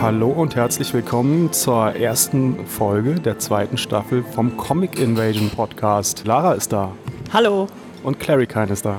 Hallo 0.00 0.28
und 0.28 0.56
herzlich 0.56 0.92
willkommen 0.92 1.52
zur 1.52 1.92
ersten 1.94 2.66
Folge 2.66 3.14
der 3.14 3.38
zweiten 3.38 3.78
Staffel 3.78 4.24
vom 4.24 4.56
Comic 4.56 4.98
Invasion 4.98 5.50
Podcast. 5.50 6.24
Lara 6.26 6.54
ist 6.54 6.72
da. 6.72 6.90
Hallo. 7.32 7.68
Und 8.02 8.18
Clarikine 8.18 8.72
ist 8.72 8.84
da. 8.84 8.96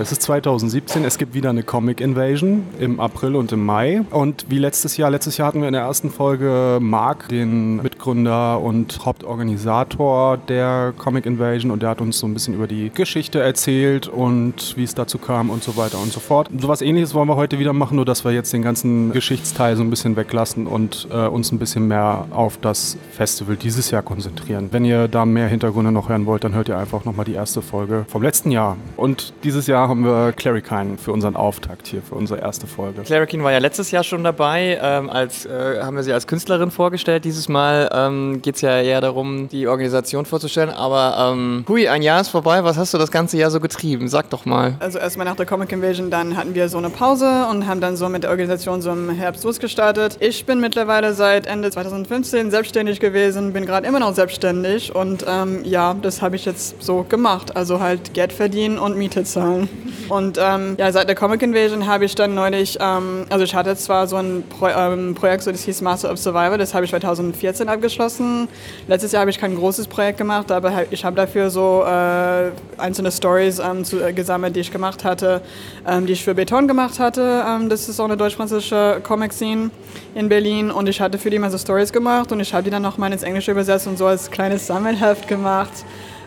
Es 0.00 0.12
ist 0.12 0.22
2017, 0.22 1.04
es 1.04 1.18
gibt 1.18 1.34
wieder 1.34 1.50
eine 1.50 1.64
Comic 1.64 2.00
Invasion 2.00 2.62
im 2.78 3.00
April 3.00 3.34
und 3.34 3.50
im 3.50 3.66
Mai. 3.66 4.02
Und 4.12 4.46
wie 4.48 4.58
letztes 4.58 4.96
Jahr, 4.96 5.10
letztes 5.10 5.38
Jahr 5.38 5.48
hatten 5.48 5.60
wir 5.60 5.66
in 5.66 5.72
der 5.72 5.82
ersten 5.82 6.12
Folge 6.12 6.78
Mark, 6.80 7.28
den 7.30 7.82
Mitgründer 7.82 8.60
und 8.60 9.04
Hauptorganisator 9.04 10.36
der 10.36 10.94
Comic 10.96 11.26
Invasion. 11.26 11.72
Und 11.72 11.82
der 11.82 11.88
hat 11.88 12.00
uns 12.00 12.20
so 12.20 12.28
ein 12.28 12.32
bisschen 12.32 12.54
über 12.54 12.68
die 12.68 12.92
Geschichte 12.94 13.40
erzählt 13.40 14.06
und 14.06 14.76
wie 14.76 14.84
es 14.84 14.94
dazu 14.94 15.18
kam 15.18 15.50
und 15.50 15.64
so 15.64 15.76
weiter 15.76 15.98
und 16.00 16.12
so 16.12 16.20
fort. 16.20 16.48
So 16.56 16.68
was 16.68 16.80
ähnliches 16.80 17.12
wollen 17.12 17.26
wir 17.26 17.34
heute 17.34 17.58
wieder 17.58 17.72
machen, 17.72 17.96
nur 17.96 18.04
dass 18.04 18.24
wir 18.24 18.30
jetzt 18.30 18.52
den 18.52 18.62
ganzen 18.62 19.10
Geschichtsteil 19.10 19.74
so 19.74 19.82
ein 19.82 19.90
bisschen 19.90 20.14
weglassen 20.14 20.68
und 20.68 21.08
äh, 21.10 21.26
uns 21.26 21.50
ein 21.50 21.58
bisschen 21.58 21.88
mehr 21.88 22.28
auf 22.30 22.56
das 22.58 22.96
Festival 23.10 23.56
dieses 23.56 23.90
Jahr 23.90 24.02
konzentrieren. 24.02 24.68
Wenn 24.70 24.84
ihr 24.84 25.08
da 25.08 25.26
mehr 25.26 25.48
Hintergründe 25.48 25.90
noch 25.90 26.08
hören 26.08 26.24
wollt, 26.24 26.44
dann 26.44 26.54
hört 26.54 26.68
ihr 26.68 26.78
einfach 26.78 27.04
nochmal 27.04 27.24
die 27.24 27.34
erste 27.34 27.62
Folge 27.62 28.04
vom 28.06 28.22
letzten 28.22 28.52
Jahr. 28.52 28.76
Und 28.96 29.32
dieses 29.42 29.66
Jahr 29.66 29.87
haben 29.88 30.04
wir 30.04 30.32
Clarikine 30.32 30.98
für 30.98 31.12
unseren 31.12 31.34
Auftakt 31.36 31.86
hier, 31.86 32.02
für 32.02 32.14
unsere 32.14 32.40
erste 32.40 32.66
Folge. 32.66 33.02
Clarikine 33.02 33.42
war 33.42 33.52
ja 33.52 33.58
letztes 33.58 33.90
Jahr 33.90 34.04
schon 34.04 34.22
dabei, 34.22 34.78
ähm, 34.80 35.10
als, 35.10 35.46
äh, 35.46 35.80
haben 35.82 35.96
wir 35.96 36.02
sie 36.02 36.12
als 36.12 36.26
Künstlerin 36.26 36.70
vorgestellt. 36.70 37.24
Dieses 37.24 37.48
Mal 37.48 37.90
ähm, 37.92 38.40
geht 38.42 38.56
es 38.56 38.60
ja 38.60 38.80
eher 38.80 39.00
darum, 39.00 39.48
die 39.48 39.66
Organisation 39.66 40.26
vorzustellen. 40.26 40.70
Aber 40.70 41.32
ähm, 41.32 41.64
hui, 41.68 41.88
ein 41.88 42.02
Jahr 42.02 42.20
ist 42.20 42.28
vorbei. 42.28 42.62
Was 42.64 42.76
hast 42.76 42.94
du 42.94 42.98
das 42.98 43.10
ganze 43.10 43.38
Jahr 43.38 43.50
so 43.50 43.60
getrieben? 43.60 44.08
Sag 44.08 44.30
doch 44.30 44.44
mal. 44.44 44.74
Also 44.78 44.98
erstmal 44.98 45.26
nach 45.26 45.36
der 45.36 45.46
Comic 45.46 45.72
Invasion, 45.72 46.10
dann 46.10 46.36
hatten 46.36 46.54
wir 46.54 46.68
so 46.68 46.78
eine 46.78 46.90
Pause 46.90 47.46
und 47.50 47.66
haben 47.66 47.80
dann 47.80 47.96
so 47.96 48.08
mit 48.08 48.22
der 48.22 48.30
Organisation 48.30 48.82
so 48.82 48.90
im 48.90 49.10
Herbst 49.10 49.44
losgestartet. 49.44 50.18
Ich 50.20 50.44
bin 50.44 50.60
mittlerweile 50.60 51.14
seit 51.14 51.46
Ende 51.46 51.70
2015 51.70 52.50
selbstständig 52.50 53.00
gewesen, 53.00 53.52
bin 53.52 53.66
gerade 53.66 53.86
immer 53.86 54.00
noch 54.00 54.14
selbstständig 54.14 54.94
und 54.94 55.24
ähm, 55.26 55.60
ja, 55.64 55.94
das 55.94 56.22
habe 56.22 56.36
ich 56.36 56.44
jetzt 56.44 56.82
so 56.82 57.04
gemacht. 57.08 57.56
Also 57.56 57.80
halt 57.80 58.14
Geld 58.14 58.32
verdienen 58.32 58.78
und 58.78 58.96
Miete 58.96 59.24
zahlen. 59.24 59.68
Und 60.08 60.38
ähm, 60.40 60.76
ja, 60.78 60.90
seit 60.92 61.08
der 61.08 61.14
Comic 61.14 61.42
Invasion 61.42 61.86
habe 61.86 62.04
ich 62.04 62.14
dann 62.14 62.34
neulich, 62.34 62.78
ähm, 62.80 63.26
also 63.28 63.44
ich 63.44 63.54
hatte 63.54 63.76
zwar 63.76 64.06
so 64.06 64.16
ein 64.16 64.44
Pro 64.48 64.68
ähm, 64.68 65.14
Projekt, 65.14 65.42
so 65.42 65.52
das 65.52 65.64
hieß 65.64 65.82
Master 65.82 66.10
of 66.10 66.18
Survivor, 66.18 66.56
das 66.56 66.74
habe 66.74 66.84
ich 66.84 66.90
2014 66.90 67.68
abgeschlossen. 67.68 68.48
Letztes 68.86 69.12
Jahr 69.12 69.20
habe 69.20 69.30
ich 69.30 69.38
kein 69.38 69.54
großes 69.54 69.86
Projekt 69.86 70.18
gemacht, 70.18 70.50
aber 70.50 70.84
ich 70.90 71.04
habe 71.04 71.16
dafür 71.16 71.50
so 71.50 71.84
äh, 71.86 72.50
einzelne 72.78 73.12
Stories 73.12 73.58
ähm, 73.58 73.84
zu, 73.84 74.00
äh, 74.02 74.12
gesammelt, 74.12 74.56
die 74.56 74.60
ich 74.60 74.70
gemacht 74.70 75.04
hatte, 75.04 75.42
ähm, 75.86 76.06
die 76.06 76.14
ich 76.14 76.24
für 76.24 76.34
Beton 76.34 76.68
gemacht 76.68 76.98
hatte. 76.98 77.44
Ähm, 77.46 77.68
das 77.68 77.88
ist 77.88 78.00
auch 78.00 78.06
eine 78.06 78.16
deutsch-französische 78.16 79.00
Comic-Scene 79.02 79.70
in 80.14 80.28
Berlin 80.28 80.70
und 80.70 80.88
ich 80.88 81.00
hatte 81.00 81.18
für 81.18 81.30
die 81.30 81.38
mal 81.38 81.50
so 81.50 81.58
Stories 81.58 81.92
gemacht 81.92 82.32
und 82.32 82.40
ich 82.40 82.54
habe 82.54 82.62
die 82.62 82.70
dann 82.70 82.82
nochmal 82.82 83.12
ins 83.12 83.22
Englische 83.22 83.50
übersetzt 83.50 83.86
und 83.86 83.98
so 83.98 84.06
als 84.06 84.30
kleines 84.30 84.66
Sammelheft 84.66 85.28
gemacht 85.28 85.84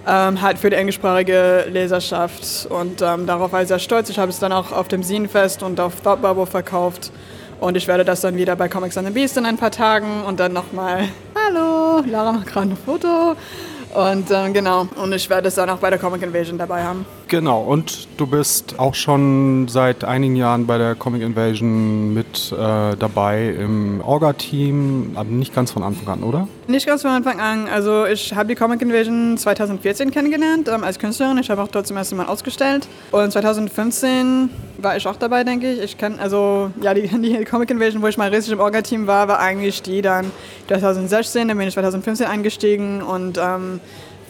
ähm, 0.08 0.42
halt 0.42 0.58
für 0.58 0.70
die 0.70 0.76
englischsprachige 0.76 1.66
Leserschaft. 1.70 2.68
Und 2.70 3.02
ähm, 3.02 3.26
darauf 3.28 3.52
war 3.52 3.62
ich 3.62 3.68
sehr 3.68 3.80
stolz. 3.80 4.10
Ich 4.10 4.20
habe 4.20 4.30
es 4.30 4.40
dann 4.40 4.52
auch 4.52 4.72
auf 4.72 4.88
dem 4.88 5.04
Scenefest 5.04 5.64
und 5.64 5.80
auf 5.80 6.02
Thought 6.02 6.22
Bubble 6.22 6.46
verkauft. 6.46 7.12
Und 7.60 7.78
ich 7.78 7.88
werde 7.88 8.04
das 8.04 8.22
dann 8.22 8.36
wieder 8.36 8.56
bei 8.56 8.68
Comics 8.68 8.98
on 8.98 9.06
the 9.06 9.12
Beast 9.12 9.38
in 9.38 9.46
ein 9.46 9.58
paar 9.58 9.72
Tagen 9.72 10.24
und 10.24 10.40
dann 10.40 10.52
nochmal, 10.52 11.08
hallo, 11.36 12.04
Lara 12.08 12.32
macht 12.34 12.48
gerade 12.48 12.72
ein 12.72 12.78
Foto. 12.78 13.36
Und 13.94 14.32
äh, 14.32 14.50
genau, 14.52 14.88
und 14.96 15.14
ich 15.14 15.30
werde 15.30 15.50
es 15.50 15.56
dann 15.56 15.70
auch 15.70 15.78
bei 15.78 15.90
der 15.90 16.00
Comic 16.00 16.22
Invasion 16.22 16.58
dabei 16.58 16.84
haben. 16.84 17.06
Genau, 17.32 17.62
und 17.62 18.10
du 18.18 18.28
bist 18.28 18.78
auch 18.78 18.94
schon 18.94 19.70
seit 19.70 20.04
einigen 20.04 20.36
Jahren 20.36 20.68
bei 20.68 20.78
der 20.78 20.96
Comic 20.96 21.22
Invasion 21.22 22.14
mit 22.14 22.52
äh, 22.52 22.98
dabei 22.98 23.56
im 23.58 24.02
Orga-Team, 24.02 25.12
aber 25.16 25.30
nicht 25.30 25.56
ganz 25.56 25.72
von 25.72 25.82
Anfang 25.82 26.16
an, 26.16 26.24
oder? 26.24 26.50
Nicht 26.68 26.88
ganz 26.88 27.04
von 27.04 27.12
Anfang 27.12 27.40
an. 27.40 27.70
Also 27.70 28.06
ich 28.06 28.36
habe 28.36 28.50
die 28.50 28.56
Comic 28.56 28.82
Invasion 28.82 29.38
2014 29.38 30.12
kennengelernt 30.12 30.68
ähm, 30.68 30.84
als 30.84 31.00
Künstlerin. 31.00 31.38
Ich 31.38 31.50
habe 31.50 31.62
auch 31.62 31.70
dort 31.70 31.88
zum 31.88 31.96
ersten 31.96 32.18
Mal 32.18 32.26
ausgestellt. 32.26 32.86
Und 33.12 33.32
2015 33.32 34.50
war 34.80 34.98
ich 34.98 35.08
auch 35.08 35.16
dabei, 35.16 35.46
denke 35.46 35.72
ich. 35.72 35.80
Ich 35.82 35.98
kann, 35.98 36.20
also 36.20 36.72
ja, 36.82 36.94
die, 36.94 37.08
die 37.22 37.46
Comic 37.46 37.72
Invasion, 37.72 38.02
wo 38.02 38.08
ich 38.08 38.18
mal 38.18 38.28
richtig 38.28 38.52
im 38.52 38.60
Orga-Team 38.60 39.08
war, 39.08 39.30
war 39.30 39.40
eigentlich 39.40 39.82
die 39.82 40.02
dann 40.02 40.34
2016, 40.68 41.48
dann 41.48 41.58
bin 41.58 41.70
ich 41.70 41.74
2015 41.76 42.28
eingestiegen 42.28 43.02
und 43.02 43.38
ähm, 43.38 43.80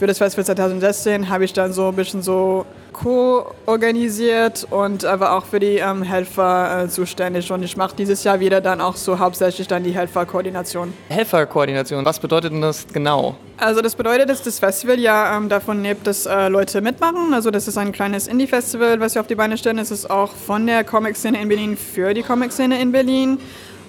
für 0.01 0.07
das 0.07 0.17
Festival 0.17 0.43
2016 0.43 1.29
habe 1.29 1.45
ich 1.45 1.53
dann 1.53 1.73
so 1.73 1.89
ein 1.89 1.95
bisschen 1.95 2.23
so 2.23 2.65
co-organisiert 2.91 4.65
und 4.71 5.05
aber 5.05 5.33
auch 5.33 5.45
für 5.45 5.59
die 5.59 5.75
ähm, 5.75 6.01
Helfer 6.01 6.85
äh, 6.85 6.89
zuständig. 6.89 7.51
Und 7.51 7.61
ich 7.61 7.77
mache 7.77 7.95
dieses 7.95 8.23
Jahr 8.23 8.39
wieder 8.39 8.61
dann 8.61 8.81
auch 8.81 8.95
so 8.95 9.19
hauptsächlich 9.19 9.67
dann 9.67 9.83
die 9.83 9.91
Helferkoordination. 9.91 10.91
Helferkoordination, 11.09 12.03
was 12.03 12.17
bedeutet 12.17 12.51
denn 12.51 12.61
das 12.61 12.87
genau? 12.91 13.35
Also 13.57 13.81
das 13.81 13.93
bedeutet, 13.93 14.27
dass 14.27 14.41
das 14.41 14.57
Festival 14.57 14.99
ja 14.99 15.37
ähm, 15.37 15.49
davon 15.49 15.83
lebt, 15.83 16.07
dass 16.07 16.25
äh, 16.25 16.47
Leute 16.47 16.81
mitmachen. 16.81 17.35
Also 17.35 17.51
das 17.51 17.67
ist 17.67 17.77
ein 17.77 17.91
kleines 17.91 18.27
Indie-Festival, 18.27 18.99
was 18.99 19.13
wir 19.13 19.21
auf 19.21 19.27
die 19.27 19.35
Beine 19.35 19.55
stellen. 19.55 19.77
Es 19.77 19.91
ist 19.91 20.09
auch 20.09 20.31
von 20.31 20.65
der 20.65 20.83
Comic-Szene 20.83 21.39
in 21.39 21.47
Berlin 21.47 21.77
für 21.77 22.15
die 22.15 22.23
Comic-Szene 22.23 22.81
in 22.81 22.91
Berlin. 22.91 23.37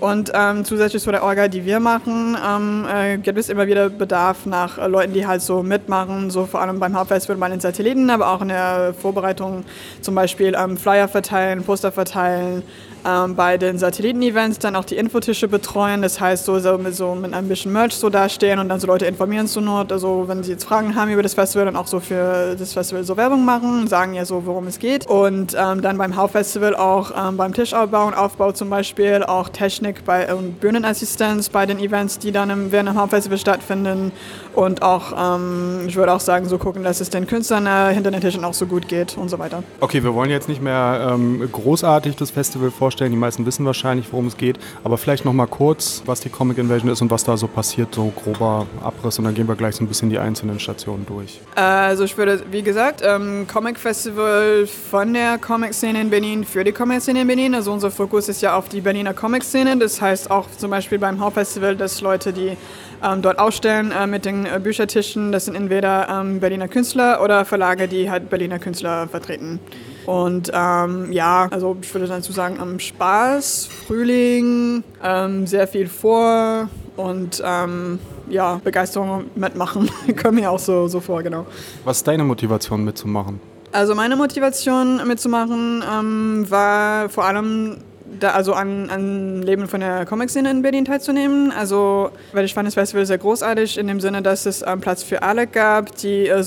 Und 0.03 0.33
ähm, 0.35 0.65
zusätzlich 0.65 1.01
zu 1.01 1.13
der 1.13 1.23
Orga, 1.23 1.47
die 1.47 1.65
wir 1.65 1.79
machen, 1.79 2.37
ähm, 2.45 2.85
äh, 2.93 3.19
gibt 3.19 3.39
es 3.39 3.49
immer 3.49 3.69
wieder 3.69 3.89
Bedarf 3.89 4.47
nach 4.47 4.77
äh, 4.77 4.89
Leuten, 4.89 5.13
die 5.13 5.29
halt 5.29 5.43
so 5.43 5.63
mitmachen, 5.63 6.29
so 6.29 6.45
vor 6.45 6.61
allem 6.61 6.81
beim 6.81 6.97
Hauptfestival 6.97 7.37
bei 7.37 7.49
den 7.49 7.61
Satelliten, 7.61 8.11
aber 8.11 8.33
auch 8.33 8.43
in 8.43 8.49
der 8.49 8.95
Vorbereitung 9.01 9.63
zum 10.01 10.17
Beispiel 10.17 10.57
ähm, 10.59 10.77
Flyer 10.77 11.07
verteilen, 11.07 11.63
Poster 11.63 11.93
verteilen, 11.93 12.65
ähm, 13.05 13.35
bei 13.35 13.59
den 13.59 13.79
Satelliten-Events 13.79 14.59
dann 14.59 14.77
auch 14.77 14.85
die 14.85 14.97
Infotische 14.97 15.49
betreuen. 15.49 16.03
Das 16.03 16.21
heißt, 16.21 16.45
so, 16.45 16.59
so, 16.59 16.79
mit, 16.79 16.95
so 16.95 17.15
mit 17.15 17.35
ein 17.35 17.49
bisschen 17.49 17.73
Merch 17.73 17.95
so 17.95 18.11
dastehen 18.11 18.59
und 18.59 18.69
dann 18.69 18.81
so 18.81 18.87
Leute 18.87 19.07
informieren 19.07 19.47
zur 19.47 19.63
Not. 19.63 19.93
Also, 19.93 20.25
wenn 20.29 20.43
sie 20.43 20.53
jetzt 20.53 20.65
Fragen 20.65 20.95
haben 20.95 21.11
über 21.11 21.23
das 21.23 21.35
Festival, 21.35 21.67
dann 21.67 21.77
auch 21.77 21.87
so 21.87 22.01
für 22.01 22.55
das 22.57 22.73
Festival 22.73 23.05
so 23.05 23.17
Werbung 23.17 23.45
machen, 23.45 23.89
sagen 23.89 24.15
ja 24.15 24.25
so, 24.25 24.47
worum 24.47 24.67
es 24.67 24.79
geht. 24.79 25.07
Und 25.07 25.57
ähm, 25.59 25.83
dann 25.83 25.99
beim 25.99 26.17
Hauptfestival 26.17 26.77
auch 26.77 27.11
ähm, 27.17 27.37
beim 27.37 27.53
Tischaufbau 27.53 28.07
und 28.07 28.15
Aufbau 28.15 28.53
zum 28.53 28.71
Beispiel 28.71 29.25
auch 29.25 29.49
Technik 29.49 30.05
bei, 30.05 30.33
und 30.33 30.61
Bühnenassistenz 30.61 31.49
bei 31.49 31.67
den 31.67 31.79
Events, 31.81 32.19
die 32.19 32.31
dann 32.31 32.51
im, 32.51 32.73
während 32.73 32.91
dem 32.91 32.97
Hauptfestival 32.97 33.39
stattfinden. 33.39 34.13
Und 34.55 34.83
auch, 34.83 35.37
ähm, 35.37 35.87
ich 35.87 35.97
würde 35.97 36.13
auch 36.13 36.21
sagen, 36.21 36.49
so 36.49 36.59
gucken, 36.59 36.85
dass 36.85 37.01
es 37.01 37.11
den 37.11 37.27
Künstlern 37.27 37.67
äh, 37.67 37.93
hinter 37.93 38.11
den 38.11 38.21
Tischen 38.21 38.45
auch 38.45 38.55
so 38.55 38.67
gut 38.67 38.87
geht 38.87 39.17
und 39.17 39.29
so 39.29 39.39
weiter. 39.39 39.63
Okay, 39.81 40.05
wir 40.05 40.15
wollen 40.15 40.31
jetzt 40.31 40.49
nicht 40.49 40.63
mehr 40.63 41.09
ähm, 41.13 41.49
großartig 41.51 42.17
das 42.17 42.31
Festival 42.31 42.71
vorstellen 42.71 42.92
vorstellen. 42.93 43.11
Die 43.11 43.19
meisten 43.19 43.47
wissen 43.47 43.65
wahrscheinlich, 43.65 44.13
worum 44.13 44.27
es 44.27 44.37
geht. 44.37 44.59
Aber 44.85 44.99
vielleicht 44.99 45.25
noch 45.25 45.33
mal 45.33 45.47
kurz, 45.47 46.03
was 46.05 46.21
die 46.21 46.29
Comic 46.29 46.59
Invasion 46.59 46.91
ist 46.91 47.01
und 47.01 47.11
was 47.11 47.25
da 47.25 47.37
so 47.37 47.49
passiert, 47.49 47.95
so 47.95 48.13
grober 48.15 48.67
Abriss. 48.83 49.19
Und 49.19 49.25
dann 49.25 49.35
gehen 49.35 49.49
wir 49.49 49.57
gleich 49.57 49.77
so 49.77 49.85
ein 49.85 49.89
bisschen 49.89 50.11
die 50.11 50.19
einzelnen 50.19 50.61
Stationen 50.61 51.07
durch. 51.07 51.41
Also 51.55 52.05
ich 52.05 52.17
würde, 52.19 52.43
wie 52.51 52.63
gesagt, 52.63 53.01
ähm, 53.03 53.47
Comic 53.51 53.79
Festival 53.79 54.67
von 54.67 55.15
der 55.15 55.39
Comic-Szene 55.39 56.01
in 56.03 56.11
Berlin 56.11 56.45
für 56.45 56.65
die 56.65 56.73
Comic-Szene 56.73 57.23
in 57.23 57.27
Berlin. 57.27 57.55
Also 57.55 57.73
unser 57.73 57.91
Fokus 57.91 58.29
ist 58.29 58.43
ja 58.43 58.57
auf 58.57 58.69
die 58.69 58.83
Berliner 58.83 59.15
Comic-Szene. 59.15 59.79
Das 59.79 60.01
heißt 60.01 60.31
auch 60.31 60.47
zum 60.59 60.71
Beispiel 60.71 60.99
beim 60.99 61.19
Hauptfestival, 61.19 61.77
dass 61.77 62.03
Leute, 62.03 62.35
die 62.35 62.57
ähm, 63.03 63.23
dort 63.23 63.39
ausstellen 63.39 63.91
äh, 63.91 64.07
mit 64.07 64.27
den 64.27 64.45
äh, 64.45 64.61
Büchertischen, 64.63 65.33
das 65.33 65.47
sind 65.47 65.55
entweder 65.55 66.09
ähm, 66.11 66.41
Berliner 66.41 66.69
Künstler 66.69 67.23
oder 67.23 67.47
Verlage, 67.47 67.89
die 67.89 68.11
halt 68.11 68.29
Berliner 68.29 68.59
Künstler 68.59 69.09
vertreten. 69.09 69.59
Und 70.07 70.51
ähm, 70.55 71.13
ja, 71.13 71.49
also 71.51 71.77
ich 71.81 71.93
würde 71.95 72.07
dazu 72.07 72.33
sagen, 72.33 72.59
ähm, 72.61 72.79
Spaß, 72.79 73.69
Frühling, 73.87 74.83
ähm, 75.03 75.47
sehr 75.47 75.67
viel 75.69 75.89
vor 75.89 76.69
und 76.97 77.43
ähm, 77.45 77.99
ja, 78.29 78.61
Begeisterung 78.63 79.25
mitmachen. 79.35 79.91
Kommt 80.23 80.35
mir 80.35 80.51
auch 80.51 80.59
so, 80.59 80.89
so 80.89 81.01
vor, 81.01 81.23
genau. 81.23 81.47
Was 81.85 81.99
ist 81.99 82.09
deine 82.09 82.25
Motivation 82.25 82.85
mitzumachen? 82.85 83.41
Also 83.73 83.95
meine 83.95 84.17
Motivation 84.17 85.07
mitzumachen 85.07 85.83
ähm, 85.91 86.47
war 86.51 87.09
vor 87.09 87.25
allem 87.25 87.79
da 88.23 88.31
also 88.31 88.53
an, 88.53 88.91
an 88.91 89.43
Leben 89.43 89.69
von 89.69 89.81
der 89.81 90.07
Comic-Szene 90.07 90.51
in 90.51 90.63
Berlin 90.63 90.85
teilzunehmen. 90.85 91.53
Also, 91.53 92.11
weil 92.33 92.45
ich 92.45 92.55
fand 92.55 92.67
das 92.67 92.75
Festival 92.75 93.05
sehr 93.07 93.19
großartig 93.19 93.79
in 93.79 93.87
dem 93.87 94.01
Sinne, 94.01 94.23
dass 94.23 94.47
es 94.47 94.63
ähm, 94.67 94.81
Platz 94.81 95.03
für 95.03 95.23
alle 95.23 95.47
gab, 95.47 95.95
die 95.97 96.27
äh, 96.27 96.43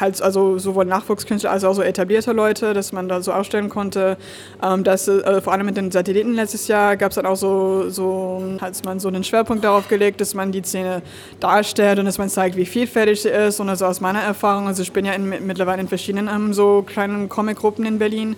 halt 0.00 0.22
also 0.22 0.58
sowohl 0.58 0.84
Nachwuchskünstler 0.84 1.50
als 1.50 1.64
auch 1.64 1.74
so 1.74 1.82
etablierte 1.82 2.32
Leute, 2.32 2.74
dass 2.74 2.92
man 2.92 3.08
da 3.08 3.20
so 3.22 3.32
ausstellen 3.32 3.68
konnte. 3.68 4.16
Ähm, 4.62 4.84
dass 4.84 5.08
äh, 5.08 5.40
vor 5.40 5.52
allem 5.52 5.66
mit 5.66 5.76
den 5.76 5.90
Satelliten 5.90 6.34
letztes 6.34 6.68
Jahr 6.68 6.96
gab 6.96 7.10
es 7.10 7.16
dann 7.16 7.26
auch 7.26 7.36
so 7.36 7.88
so 7.88 8.42
hat 8.60 8.84
man 8.84 9.00
so 9.00 9.08
einen 9.08 9.24
Schwerpunkt 9.24 9.64
darauf 9.64 9.88
gelegt, 9.88 10.20
dass 10.20 10.34
man 10.34 10.52
die 10.52 10.62
Szene 10.62 11.02
darstellt 11.40 11.98
und 11.98 12.06
dass 12.06 12.18
man 12.18 12.28
zeigt, 12.28 12.56
wie 12.56 12.66
vielfältig 12.66 13.22
sie 13.22 13.28
ist. 13.28 13.60
Und 13.60 13.68
also 13.68 13.86
aus 13.86 14.00
meiner 14.00 14.20
Erfahrung, 14.20 14.66
also 14.66 14.82
ich 14.82 14.92
bin 14.92 15.04
ja 15.04 15.12
in, 15.12 15.28
mittlerweile 15.46 15.80
in 15.80 15.88
verschiedenen 15.88 16.28
ähm, 16.28 16.52
so 16.52 16.82
kleinen 16.82 17.28
Comic-Gruppen 17.28 17.84
in 17.84 17.98
Berlin 17.98 18.36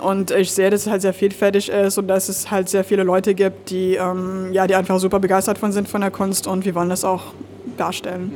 Und 0.00 0.30
ich 0.30 0.52
sehe, 0.52 0.70
dass 0.70 0.82
es 0.82 0.90
halt 0.90 1.02
sehr 1.02 1.12
vielfältig 1.12 1.70
ist 1.70 1.98
und 1.98 2.06
dass 2.06 2.28
es 2.28 2.50
halt 2.50 2.68
sehr 2.68 2.84
viele 2.84 3.02
Leute 3.02 3.34
gibt, 3.34 3.70
die, 3.70 3.96
ähm, 3.96 4.52
ja, 4.52 4.66
die 4.66 4.76
einfach 4.76 4.98
super 5.00 5.18
begeistert 5.18 5.58
von 5.58 5.72
sind 5.72 5.88
von 5.88 6.00
der 6.00 6.10
Kunst 6.10 6.46
und 6.46 6.64
wir 6.64 6.74
wollen 6.74 6.88
das 6.88 7.04
auch 7.04 7.32
darstellen. 7.76 8.32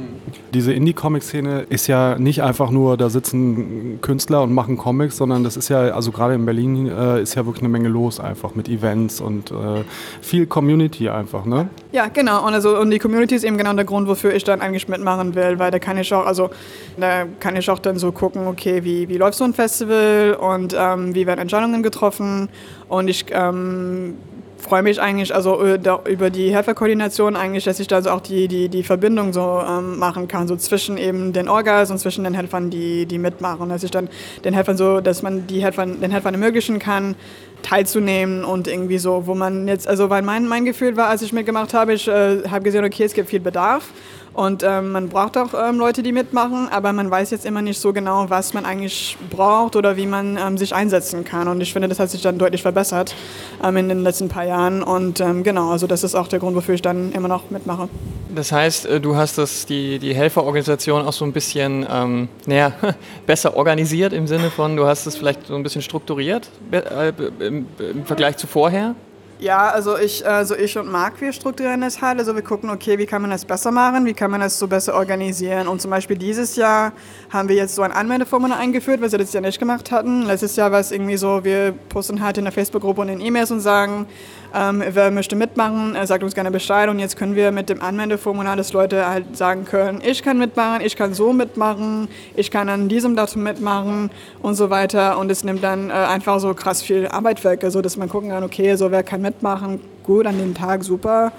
Diese 0.54 0.72
Indie-Comic-Szene 0.72 1.66
ist 1.68 1.86
ja 1.86 2.18
nicht 2.18 2.42
einfach 2.42 2.70
nur, 2.70 2.96
da 2.96 3.08
sitzen 3.08 4.00
Künstler 4.00 4.42
und 4.42 4.52
machen 4.52 4.76
Comics, 4.76 5.16
sondern 5.16 5.44
das 5.44 5.56
ist 5.56 5.68
ja, 5.68 5.80
also 5.92 6.12
gerade 6.12 6.34
in 6.34 6.44
Berlin 6.44 6.86
äh, 6.86 7.22
ist 7.22 7.34
ja 7.34 7.46
wirklich 7.46 7.62
eine 7.62 7.70
Menge 7.70 7.88
los 7.88 8.20
einfach 8.20 8.54
mit 8.54 8.68
Events 8.68 9.20
und 9.20 9.50
äh, 9.50 9.84
viel 10.20 10.46
Community 10.46 11.08
einfach, 11.08 11.44
ne? 11.44 11.68
Ja, 11.92 12.08
genau. 12.08 12.46
Und, 12.46 12.54
also, 12.54 12.78
und 12.78 12.90
die 12.90 12.98
Community 12.98 13.34
ist 13.34 13.44
eben 13.44 13.58
genau 13.58 13.72
der 13.74 13.84
Grund, 13.84 14.08
wofür 14.08 14.34
ich 14.34 14.44
dann 14.44 14.60
eigentlich 14.60 14.88
mitmachen 14.88 15.34
will, 15.34 15.58
weil 15.58 15.70
da 15.70 15.78
kann 15.78 15.98
ich 15.98 16.12
auch, 16.12 16.26
also 16.26 16.50
da 16.96 17.24
kann 17.40 17.56
ich 17.56 17.68
auch 17.70 17.78
dann 17.78 17.98
so 17.98 18.12
gucken, 18.12 18.46
okay, 18.46 18.84
wie, 18.84 19.08
wie 19.08 19.16
läuft 19.16 19.38
so 19.38 19.44
ein 19.44 19.54
Festival 19.54 20.36
und 20.40 20.74
ähm, 20.78 21.14
wie 21.14 21.26
werden 21.26 21.40
Entscheidungen 21.40 21.82
getroffen 21.82 22.48
und 22.88 23.08
ich 23.08 23.26
ähm, 23.30 24.14
freue 24.62 24.82
mich 24.82 25.00
eigentlich 25.00 25.34
also 25.34 25.62
äh, 25.62 25.78
über 26.08 26.30
die 26.30 26.54
Helferkoordination 26.54 27.36
eigentlich, 27.36 27.64
dass 27.64 27.80
ich 27.80 27.88
da 27.88 28.00
so 28.00 28.10
auch 28.10 28.20
die, 28.20 28.48
die, 28.48 28.68
die 28.68 28.82
Verbindung 28.82 29.32
so 29.32 29.62
ähm, 29.66 29.98
machen 29.98 30.28
kann, 30.28 30.48
so 30.48 30.56
zwischen 30.56 30.96
eben 30.96 31.32
den 31.32 31.48
Orgas 31.48 31.90
und 31.90 31.98
zwischen 31.98 32.24
den 32.24 32.34
Helfern, 32.34 32.70
die, 32.70 33.06
die 33.06 33.18
mitmachen. 33.18 33.68
Dass 33.68 33.82
ich 33.82 33.90
dann 33.90 34.08
den 34.44 34.54
Helfern 34.54 34.76
so, 34.76 35.00
dass 35.00 35.22
man 35.22 35.46
die 35.46 35.62
Helfern, 35.62 36.00
den 36.00 36.10
Helfern 36.10 36.34
ermöglichen 36.34 36.78
kann, 36.78 37.16
teilzunehmen 37.62 38.44
und 38.44 38.68
irgendwie 38.68 38.98
so, 38.98 39.26
wo 39.26 39.34
man 39.34 39.68
jetzt, 39.68 39.86
also 39.88 40.10
weil 40.10 40.22
mein, 40.22 40.46
mein 40.46 40.64
Gefühl 40.64 40.96
war, 40.96 41.08
als 41.08 41.22
ich 41.22 41.32
mitgemacht 41.32 41.74
habe, 41.74 41.94
ich 41.94 42.08
äh, 42.08 42.48
habe 42.48 42.64
gesehen, 42.64 42.84
okay, 42.84 43.04
es 43.04 43.14
gibt 43.14 43.28
viel 43.28 43.40
Bedarf 43.40 43.88
und 44.34 44.62
ähm, 44.62 44.92
man 44.92 45.08
braucht 45.08 45.36
auch 45.36 45.52
ähm, 45.52 45.78
Leute, 45.78 46.02
die 46.02 46.12
mitmachen, 46.12 46.68
aber 46.70 46.92
man 46.92 47.10
weiß 47.10 47.30
jetzt 47.30 47.44
immer 47.44 47.60
nicht 47.60 47.78
so 47.78 47.92
genau, 47.92 48.30
was 48.30 48.54
man 48.54 48.64
eigentlich 48.64 49.18
braucht 49.30 49.76
oder 49.76 49.96
wie 49.98 50.06
man 50.06 50.38
ähm, 50.38 50.56
sich 50.56 50.74
einsetzen 50.74 51.24
kann. 51.24 51.48
Und 51.48 51.60
ich 51.60 51.72
finde, 51.72 51.88
das 51.88 51.98
hat 51.98 52.08
sich 52.08 52.22
dann 52.22 52.38
deutlich 52.38 52.62
verbessert 52.62 53.14
ähm, 53.62 53.76
in 53.76 53.88
den 53.90 54.02
letzten 54.02 54.28
paar 54.28 54.44
Jahren. 54.44 54.82
Und 54.82 55.20
ähm, 55.20 55.42
genau, 55.42 55.70
also 55.70 55.86
das 55.86 56.02
ist 56.02 56.14
auch 56.14 56.28
der 56.28 56.38
Grund, 56.38 56.56
wofür 56.56 56.74
ich 56.74 56.82
dann 56.82 57.12
immer 57.12 57.28
noch 57.28 57.50
mitmache. 57.50 57.90
Das 58.34 58.52
heißt, 58.52 58.86
äh, 58.86 59.00
du 59.00 59.16
hast 59.16 59.36
das, 59.36 59.66
die, 59.66 59.98
die 59.98 60.14
Helferorganisation 60.14 61.06
auch 61.06 61.12
so 61.12 61.26
ein 61.26 61.32
bisschen 61.32 61.86
ähm, 61.90 62.28
naja, 62.46 62.72
besser 63.26 63.54
organisiert 63.54 64.14
im 64.14 64.26
Sinne 64.26 64.50
von, 64.50 64.76
du 64.76 64.86
hast 64.86 65.04
es 65.04 65.16
vielleicht 65.16 65.46
so 65.46 65.54
ein 65.54 65.62
bisschen 65.62 65.82
strukturiert 65.82 66.48
äh, 66.70 67.12
im, 67.38 67.66
im 67.78 68.06
Vergleich 68.06 68.38
zu 68.38 68.46
vorher? 68.46 68.94
Ja, 69.42 69.70
also 69.70 69.98
ich, 69.98 70.24
also 70.24 70.54
ich 70.54 70.78
und 70.78 70.88
Marc, 70.88 71.20
wir 71.20 71.32
strukturieren 71.32 71.80
das 71.80 72.00
halt. 72.00 72.20
Also 72.20 72.36
wir 72.36 72.42
gucken, 72.42 72.70
okay, 72.70 72.96
wie 72.98 73.06
kann 73.06 73.22
man 73.22 73.32
das 73.32 73.44
besser 73.44 73.72
machen, 73.72 74.06
wie 74.06 74.14
kann 74.14 74.30
man 74.30 74.40
das 74.40 74.56
so 74.56 74.68
besser 74.68 74.94
organisieren. 74.94 75.66
Und 75.66 75.82
zum 75.82 75.90
Beispiel 75.90 76.16
dieses 76.16 76.54
Jahr 76.54 76.92
haben 77.28 77.48
wir 77.48 77.56
jetzt 77.56 77.74
so 77.74 77.82
ein 77.82 77.90
Anmeldeformular 77.90 78.56
eingeführt, 78.56 79.00
was 79.00 79.10
wir 79.10 79.18
das 79.18 79.32
Jahr 79.32 79.40
nicht 79.40 79.58
gemacht 79.58 79.90
hatten. 79.90 80.22
Letztes 80.22 80.54
Jahr 80.54 80.70
war 80.70 80.78
es 80.78 80.92
irgendwie 80.92 81.16
so, 81.16 81.42
wir 81.42 81.74
posten 81.88 82.22
halt 82.22 82.38
in 82.38 82.44
der 82.44 82.52
Facebook-Gruppe 82.52 83.00
und 83.00 83.08
in 83.08 83.20
E-Mails 83.20 83.50
und 83.50 83.58
sagen, 83.58 84.06
ähm, 84.54 84.82
wer 84.86 85.10
möchte 85.10 85.36
mitmachen, 85.36 85.94
er 85.94 86.06
sagt 86.06 86.22
uns 86.22 86.34
gerne 86.34 86.50
Bescheid. 86.50 86.88
Und 86.88 86.98
jetzt 86.98 87.16
können 87.16 87.34
wir 87.34 87.52
mit 87.52 87.68
dem 87.68 87.80
Anmeldeformular, 87.80 88.56
dass 88.56 88.72
Leute 88.72 89.06
halt 89.06 89.36
sagen 89.36 89.64
können, 89.64 90.02
ich 90.04 90.22
kann 90.22 90.38
mitmachen, 90.38 90.82
ich 90.84 90.96
kann 90.96 91.14
so 91.14 91.32
mitmachen, 91.32 92.08
ich 92.36 92.50
kann 92.50 92.68
an 92.68 92.88
diesem 92.88 93.16
Datum 93.16 93.42
mitmachen 93.42 94.10
und 94.42 94.54
so 94.54 94.70
weiter. 94.70 95.18
Und 95.18 95.30
es 95.30 95.44
nimmt 95.44 95.64
dann 95.64 95.90
äh, 95.90 95.92
einfach 95.92 96.40
so 96.40 96.54
krass 96.54 96.82
viel 96.82 97.08
Arbeit 97.08 97.42
weg, 97.44 97.64
also 97.64 97.80
dass 97.80 97.96
man 97.96 98.08
gucken 98.08 98.30
kann, 98.30 98.44
okay, 98.44 98.74
so 98.76 98.90
wer 98.90 99.02
kann 99.02 99.22
mitmachen, 99.22 99.80
gut, 100.04 100.26
an 100.26 100.38
dem 100.38 100.54
Tag 100.54 100.84
super. 100.84 101.32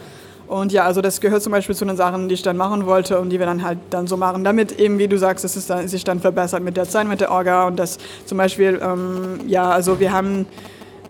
Und 0.48 0.72
ja, 0.72 0.84
also 0.84 1.02
das 1.02 1.22
gehört 1.22 1.42
zum 1.42 1.52
Beispiel 1.52 1.76
zu 1.76 1.86
den 1.86 1.96
Sachen, 1.96 2.28
die 2.28 2.36
ich 2.36 2.42
dann 2.42 2.58
machen 2.58 2.86
wollte 2.86 3.20
und 3.20 3.30
die 3.30 3.40
wir 3.40 3.46
dann 3.46 3.64
halt 3.64 3.80
dann 3.90 4.08
so 4.08 4.18
machen, 4.18 4.44
damit 4.44 4.80
eben, 4.80 5.00
wie 5.00 5.08
du 5.08 5.18
sagst, 5.18 5.44
dass 5.44 5.56
es 5.56 5.68
dann, 5.68 5.88
sich 5.88 6.04
dann 6.04 6.20
verbessert 6.20 6.62
mit 6.62 6.78
der 6.78 6.88
Zeit, 6.88 7.08
mit 7.08 7.22
der 7.22 7.32
Orga 7.32 7.66
und 7.68 7.78
das 7.78 7.98
zum 8.26 8.38
Beispiel, 8.38 8.80
ähm, 8.84 9.40
ja, 9.48 9.70
also 9.70 10.00
wir 10.00 10.12
haben 10.12 10.46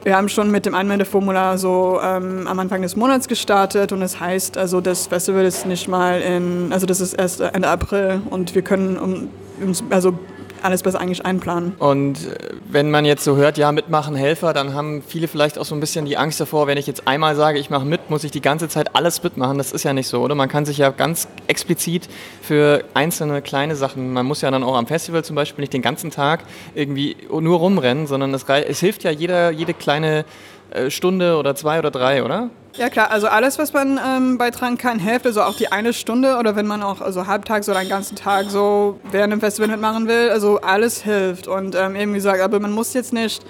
wir 0.04 0.16
haben 0.16 0.30
schon 0.30 0.52
mit 0.52 0.66
dem 0.66 0.76
Anmeldeformular 0.76 1.58
so 1.58 2.00
ähm, 2.04 2.48
am 2.48 2.60
Anfang 2.60 2.82
des 2.82 2.96
Monats 2.96 3.28
gestartet 3.28 3.92
und 3.92 4.02
das 4.02 4.20
heißt, 4.20 4.58
also 4.58 4.82
das 4.82 5.08
Festival 5.08 5.46
ist 5.46 5.66
nicht 5.66 5.88
mal 5.88 6.22
in, 6.22 6.74
also 6.74 6.86
das 6.86 7.00
ist 7.02 7.14
erst 7.14 7.40
Ende 7.42 7.68
April 7.68 8.22
und 8.30 8.54
wir 8.54 8.62
können 8.62 8.98
um, 8.98 9.30
also 9.90 10.18
alles 10.64 10.84
besser 10.84 11.00
eigentlich 11.00 11.26
einplanen. 11.26 11.74
Und 11.80 12.28
äh, 12.28 12.56
wenn 12.70 12.92
man 12.92 13.06
jetzt 13.06 13.24
so 13.24 13.36
hört, 13.36 13.58
ja, 13.58 13.72
mitmachen, 13.72 14.16
Helfer, 14.16 14.54
dann 14.54 14.74
haben 14.74 15.02
viele 15.06 15.28
vielleicht 15.28 15.58
auch 15.58 15.66
so 15.66 15.76
ein 15.76 15.80
bisschen 15.80 16.06
die 16.06 16.18
Angst 16.18 16.40
davor, 16.40 16.68
wenn 16.68 16.78
ich 16.78 16.88
jetzt 16.88 17.08
einmal 17.08 17.36
sage, 17.36 17.60
ich 17.60 17.70
mache 17.70 17.86
mit, 17.86 18.10
muss 18.10 18.24
ich 18.24 18.32
die 18.32 18.42
ganze 18.42 18.68
Zeit 18.70 18.96
alles 18.96 19.22
mitmachen. 19.24 19.58
Das 19.58 19.72
ist 19.72 19.84
ja 19.84 19.94
nicht 19.94 20.08
so, 20.08 20.22
oder? 20.22 20.36
Man 20.36 20.50
kann 20.50 20.66
sich 20.66 20.78
ja 20.78 20.90
ganz 20.90 21.28
explizit 21.48 22.10
für 22.42 22.84
einzelne 22.94 23.42
kleine 23.42 23.76
Sachen, 23.76 24.14
man 24.14 24.26
muss 24.26 24.42
ja 24.42 24.52
dann 24.52 24.64
auch 24.64 24.76
am 24.76 24.88
Festival 24.88 25.24
zum 25.24 25.36
Beispiel 25.36 25.64
nicht 25.64 25.74
den 25.74 25.82
ganzen 25.82 26.12
Tag 26.12 26.44
irgendwie 26.76 27.16
nur 27.30 27.60
rumrennen, 27.60 28.08
sondern 28.08 28.34
es, 28.34 28.44
es 28.44 28.80
hilft 28.80 29.04
ja 29.04 29.12
jeder, 29.12 29.52
jede 29.52 29.74
kleine 29.74 30.26
äh, 30.72 30.90
Stunde 30.90 31.38
oder 31.38 31.56
zwei 31.56 31.80
oder 31.80 31.92
drei, 31.92 32.24
oder? 32.24 32.50
Ja 32.76 32.90
klar, 32.90 33.12
also 33.12 33.28
alles, 33.28 33.60
was 33.60 33.72
man 33.72 34.00
ähm, 34.04 34.40
beitragen 34.40 34.80
kann, 34.80 34.98
hilft. 34.98 35.28
Also 35.28 35.44
auch 35.44 35.56
die 35.56 35.72
eine 35.72 35.94
Stunde 35.94 36.38
oder 36.38 36.56
wenn 36.56 36.66
man 36.66 36.82
auch 36.82 37.02
also 37.02 37.28
halbtags 37.28 37.70
oder 37.70 37.78
einen 37.78 37.90
ganzen 37.90 38.16
Tag 38.16 38.50
so 38.50 39.00
während 39.12 39.32
dem 39.32 39.42
Festival 39.42 39.70
mitmachen 39.70 40.08
will, 40.08 40.30
also 40.32 40.60
alles 40.60 41.04
hilft. 41.04 41.48
Und 41.48 41.76
ähm, 41.76 41.96
eben 41.96 42.14
gesagt, 42.14 42.42
aber 42.42 42.60
man 42.60 42.72
muss 42.72 42.94
jetzt 42.94 43.14
nicht 43.14 43.46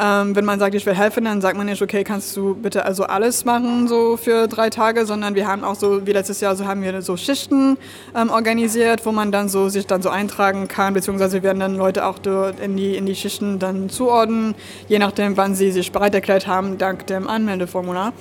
ähm, 0.00 0.34
wenn 0.34 0.46
man 0.46 0.58
sagt, 0.58 0.74
ich 0.74 0.86
will 0.86 0.94
helfen, 0.94 1.26
dann 1.26 1.42
sagt 1.42 1.58
man 1.58 1.66
nicht, 1.66 1.82
okay, 1.82 2.04
kannst 2.04 2.34
du 2.34 2.54
bitte 2.54 2.86
also 2.86 3.04
alles 3.04 3.44
machen 3.44 3.86
so 3.86 4.16
für 4.16 4.48
drei 4.48 4.70
Tage, 4.70 5.04
sondern 5.04 5.34
wir 5.34 5.46
haben 5.46 5.62
auch 5.62 5.74
so, 5.74 6.06
wie 6.06 6.12
letztes 6.12 6.40
Jahr, 6.40 6.56
so 6.56 6.64
haben 6.64 6.82
wir 6.82 7.02
so 7.02 7.18
Schichten 7.18 7.76
ähm, 8.16 8.30
organisiert, 8.30 9.04
wo 9.04 9.12
man 9.12 9.30
dann 9.30 9.50
so 9.50 9.68
sich 9.68 9.86
dann 9.86 10.00
so 10.00 10.08
eintragen 10.08 10.68
kann, 10.68 10.94
beziehungsweise 10.94 11.34
wir 11.34 11.42
werden 11.42 11.60
dann 11.60 11.76
Leute 11.76 12.06
auch 12.06 12.18
dort 12.18 12.60
in 12.60 12.78
die, 12.78 12.96
in 12.96 13.04
die 13.04 13.14
Schichten 13.14 13.58
dann 13.58 13.90
zuordnen, 13.90 14.54
je 14.88 14.98
nachdem, 14.98 15.36
wann 15.36 15.54
sie 15.54 15.70
sich 15.70 15.92
bereit 15.92 16.14
erklärt 16.14 16.46
haben, 16.46 16.78
dank 16.78 17.06
dem 17.06 17.28
Anmeldeformular. 17.28 18.14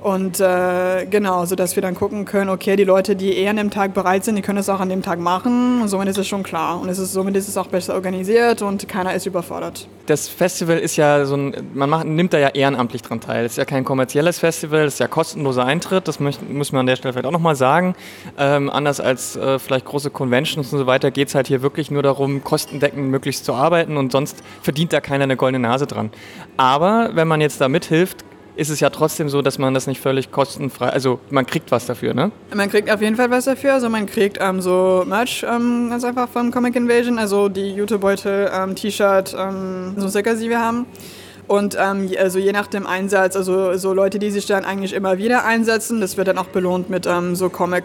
Und 0.00 0.38
äh, 0.38 1.06
genau, 1.06 1.44
sodass 1.44 1.74
wir 1.74 1.82
dann 1.82 1.94
gucken 1.94 2.24
können, 2.24 2.50
okay, 2.50 2.76
die 2.76 2.84
Leute, 2.84 3.16
die 3.16 3.36
eher 3.36 3.50
an 3.50 3.56
dem 3.56 3.70
Tag 3.70 3.94
bereit 3.94 4.24
sind, 4.24 4.36
die 4.36 4.42
können 4.42 4.58
es 4.58 4.68
auch 4.68 4.78
an 4.78 4.88
dem 4.88 5.02
Tag 5.02 5.18
machen. 5.18 5.82
Und 5.82 5.88
somit 5.88 6.08
ist 6.08 6.18
es 6.18 6.28
schon 6.28 6.44
klar. 6.44 6.80
Und 6.80 6.88
es 6.88 6.98
ist, 6.98 7.12
somit 7.12 7.34
ist 7.36 7.48
es 7.48 7.56
auch 7.56 7.66
besser 7.66 7.94
organisiert 7.94 8.62
und 8.62 8.88
keiner 8.88 9.14
ist 9.14 9.26
überfordert. 9.26 9.88
Das 10.06 10.28
Festival 10.28 10.78
ist 10.78 10.96
ja 10.96 11.26
so 11.26 11.36
ein, 11.36 11.70
man 11.74 11.90
macht, 11.90 12.06
nimmt 12.06 12.32
da 12.32 12.38
ja 12.38 12.48
ehrenamtlich 12.48 13.02
dran 13.02 13.20
teil. 13.20 13.44
Es 13.44 13.52
ist 13.52 13.58
ja 13.58 13.64
kein 13.64 13.84
kommerzielles 13.84 14.38
Festival, 14.38 14.84
es 14.84 14.94
ist 14.94 15.00
ja 15.00 15.08
kostenloser 15.08 15.66
Eintritt, 15.66 16.08
das 16.08 16.20
möcht, 16.20 16.48
muss 16.48 16.72
man 16.72 16.80
an 16.80 16.86
der 16.86 16.96
Stelle 16.96 17.12
vielleicht 17.12 17.26
auch 17.26 17.32
nochmal 17.32 17.56
sagen. 17.56 17.94
Ähm, 18.38 18.70
anders 18.70 19.00
als 19.00 19.36
äh, 19.36 19.58
vielleicht 19.58 19.84
große 19.84 20.10
Conventions 20.10 20.72
und 20.72 20.78
so 20.78 20.86
weiter 20.86 21.10
geht 21.10 21.28
es 21.28 21.34
halt 21.34 21.48
hier 21.48 21.60
wirklich 21.60 21.90
nur 21.90 22.02
darum, 22.02 22.42
kostendeckend 22.42 23.08
möglichst 23.08 23.44
zu 23.44 23.52
arbeiten 23.52 23.96
und 23.96 24.12
sonst 24.12 24.42
verdient 24.62 24.92
da 24.92 25.00
keiner 25.00 25.24
eine 25.24 25.36
goldene 25.36 25.68
Nase 25.68 25.86
dran. 25.86 26.10
Aber 26.56 27.10
wenn 27.14 27.28
man 27.28 27.40
jetzt 27.40 27.60
da 27.60 27.68
mithilft, 27.68 28.24
ist 28.58 28.70
es 28.70 28.80
ja 28.80 28.90
trotzdem 28.90 29.28
so, 29.28 29.40
dass 29.40 29.56
man 29.58 29.72
das 29.72 29.86
nicht 29.86 30.00
völlig 30.00 30.32
kostenfrei, 30.32 30.88
also 30.88 31.20
man 31.30 31.46
kriegt 31.46 31.70
was 31.70 31.86
dafür, 31.86 32.12
ne? 32.12 32.32
Man 32.52 32.68
kriegt 32.68 32.90
auf 32.90 33.00
jeden 33.00 33.14
Fall 33.14 33.30
was 33.30 33.44
dafür, 33.44 33.74
also 33.74 33.88
man 33.88 34.06
kriegt 34.06 34.38
ähm, 34.40 34.60
so 34.60 35.04
Merch 35.06 35.46
ähm, 35.48 35.90
ganz 35.90 36.02
einfach 36.02 36.28
vom 36.28 36.50
Comic 36.50 36.74
Invasion, 36.74 37.20
also 37.20 37.48
die 37.48 37.72
Jutebeutel, 37.74 38.50
ähm, 38.52 38.74
T-Shirt, 38.74 39.36
ähm, 39.38 39.94
so 39.96 40.08
Stickers, 40.08 40.40
die 40.40 40.48
wir 40.48 40.60
haben. 40.60 40.86
Und 41.46 41.78
ähm, 41.80 42.10
also 42.18 42.40
je 42.40 42.50
nach 42.50 42.66
dem 42.66 42.86
Einsatz, 42.86 43.36
also 43.36 43.76
so 43.76 43.94
Leute, 43.94 44.18
die 44.18 44.32
sich 44.32 44.46
dann 44.46 44.64
eigentlich 44.64 44.92
immer 44.92 45.18
wieder 45.18 45.44
einsetzen, 45.44 46.00
das 46.00 46.16
wird 46.16 46.26
dann 46.26 46.36
auch 46.36 46.46
belohnt 46.46 46.90
mit 46.90 47.06
ähm, 47.06 47.36
so 47.36 47.48
Comic 47.50 47.84